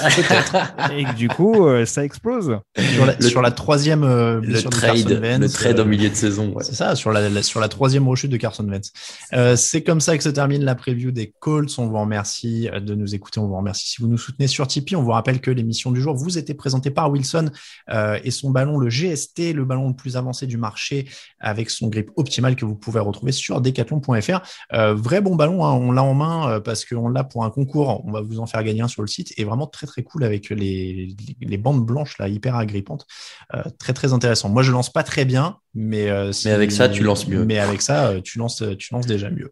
et 0.95 1.03
que 1.05 1.15
du 1.15 1.27
coup, 1.29 1.67
euh, 1.67 1.85
ça 1.85 2.03
explose. 2.03 2.57
Sur 2.77 3.05
la, 3.05 3.15
Le- 3.19 3.27
sur 3.29 3.41
la 3.41 3.51
troisième 3.51 4.03
euh, 4.03 4.39
Le 4.41 4.61
trade, 4.61 5.07
le 5.09 5.49
trade 5.49 5.79
euh, 5.79 5.83
en 5.83 5.85
milieu 5.85 6.09
de 6.09 6.15
saison. 6.15 6.53
ouais. 6.53 6.63
C'est 6.63 6.75
ça, 6.75 6.95
sur 6.95 7.11
la, 7.11 7.29
la- 7.29 7.43
sur 7.43 7.59
la 7.59 7.67
troisième 7.67 8.07
rechute 8.07 8.31
de 8.31 8.37
Carson 8.37 8.67
Wentz. 8.67 8.91
Euh, 9.33 9.55
c'est 9.55 9.83
comme 9.83 10.01
ça 10.01 10.17
que 10.17 10.23
se 10.23 10.29
termine 10.29 10.63
la 10.63 10.75
preview 10.75 11.11
des 11.11 11.33
Colts. 11.39 11.73
On 11.77 11.87
vous 11.87 11.99
remercie 11.99 12.69
de 12.73 12.95
nous 12.95 13.15
écouter. 13.15 13.39
On 13.39 13.47
vous 13.47 13.57
remercie 13.57 13.87
si 13.89 14.01
vous 14.01 14.07
nous 14.07 14.17
soutenez 14.17 14.47
sur 14.47 14.67
Tipeee. 14.67 14.95
On 14.95 15.03
vous 15.03 15.11
rappelle 15.11 15.41
que 15.41 15.51
l'émission 15.51 15.91
du 15.91 16.01
jour 16.01 16.15
vous 16.15 16.37
était 16.37 16.53
présentée 16.53 16.91
par 16.91 17.09
Wilson 17.11 17.49
euh, 17.91 18.19
et 18.23 18.31
son 18.31 18.49
ballon, 18.51 18.77
le 18.77 18.89
GST, 18.89 19.53
le 19.53 19.65
ballon 19.65 19.89
le 19.89 19.95
plus 19.95 20.17
avancé 20.17 20.47
du 20.47 20.57
marché 20.57 21.07
avec 21.39 21.69
son 21.69 21.87
grip 22.01 22.11
optimal 22.15 22.55
que 22.55 22.65
vous 22.65 22.75
pouvez 22.75 22.99
retrouver 22.99 23.31
sur 23.31 23.61
decathlon.fr. 23.61 24.41
Euh, 24.73 24.93
vrai 24.93 25.21
bon 25.21 25.35
ballon, 25.35 25.65
hein, 25.65 25.73
on 25.73 25.91
l'a 25.91 26.03
en 26.03 26.13
main 26.13 26.49
euh, 26.49 26.59
parce 26.59 26.85
qu'on 26.85 27.09
l'a 27.09 27.23
pour 27.23 27.43
un 27.43 27.49
concours. 27.49 28.03
On 28.05 28.11
va 28.11 28.21
vous 28.21 28.39
en 28.39 28.45
faire 28.45 28.63
gagner 28.63 28.81
un 28.81 28.87
sur 28.87 29.01
le 29.01 29.07
site 29.07 29.33
et 29.37 29.43
vraiment 29.43 29.67
très 29.67 29.87
très 29.87 30.03
cool 30.03 30.23
avec 30.23 30.49
les 30.49 31.57
bandes 31.57 31.85
blanches 31.85 32.17
là, 32.17 32.27
hyper 32.27 32.55
agrippantes. 32.55 33.05
Euh, 33.55 33.63
très 33.77 33.93
très 33.93 34.13
intéressant. 34.13 34.49
Moi 34.49 34.63
je 34.63 34.71
lance 34.71 34.91
pas 34.91 35.03
très 35.03 35.25
bien, 35.25 35.57
mais 35.75 36.09
euh, 36.09 36.31
Mais 36.45 36.51
avec 36.51 36.71
ça, 36.71 36.89
tu 36.89 37.03
lances 37.03 37.27
mieux. 37.27 37.45
Mais 37.45 37.59
avec 37.59 37.81
ça, 37.81 38.07
euh, 38.09 38.21
tu 38.21 38.39
lances, 38.39 38.63
tu 38.77 38.93
lances 38.93 39.05
déjà 39.05 39.29
mieux. 39.29 39.51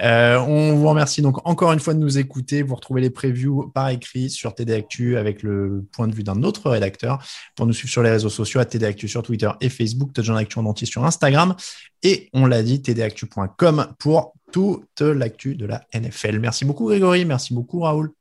Euh, 0.00 0.38
on 0.38 0.74
vous 0.74 0.88
remercie 0.88 1.22
donc 1.22 1.46
encore 1.46 1.72
une 1.72 1.80
fois 1.80 1.94
de 1.94 1.98
nous 1.98 2.18
écouter. 2.18 2.62
Vous 2.62 2.74
retrouvez 2.74 3.00
les 3.00 3.10
previews 3.10 3.70
par 3.74 3.88
écrit 3.88 4.30
sur 4.30 4.54
TD 4.54 4.74
Actu 4.74 5.16
avec 5.16 5.42
le 5.42 5.84
point 5.92 6.06
de 6.06 6.14
vue 6.14 6.22
d'un 6.22 6.42
autre 6.42 6.70
rédacteur. 6.70 7.24
Pour 7.56 7.66
nous 7.66 7.72
suivre 7.72 7.90
sur 7.90 8.02
les 8.02 8.10
réseaux 8.10 8.28
sociaux, 8.28 8.60
à 8.60 8.64
TD 8.64 8.86
Actu 8.86 9.08
sur 9.08 9.22
Twitter 9.22 9.50
et 9.60 9.68
Facebook, 9.68 10.12
Touchdown 10.12 10.38
Actu 10.38 10.58
en 10.58 10.66
entier 10.66 10.86
sur 10.86 11.04
Instagram. 11.04 11.56
Et 12.02 12.28
on 12.32 12.46
l'a 12.46 12.62
dit, 12.62 12.80
tdactu.com 12.80 13.88
pour 13.98 14.34
toute 14.52 15.00
l'actu 15.00 15.56
de 15.56 15.66
la 15.66 15.84
NFL. 15.92 16.38
Merci 16.38 16.64
beaucoup 16.64 16.86
Grégory, 16.86 17.24
merci 17.24 17.52
beaucoup 17.52 17.80
Raoul. 17.80 18.12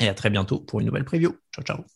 Et 0.00 0.08
à 0.08 0.14
très 0.14 0.30
bientôt 0.30 0.60
pour 0.60 0.80
une 0.80 0.86
nouvelle 0.86 1.04
preview. 1.04 1.36
Ciao, 1.54 1.64
ciao. 1.64 1.95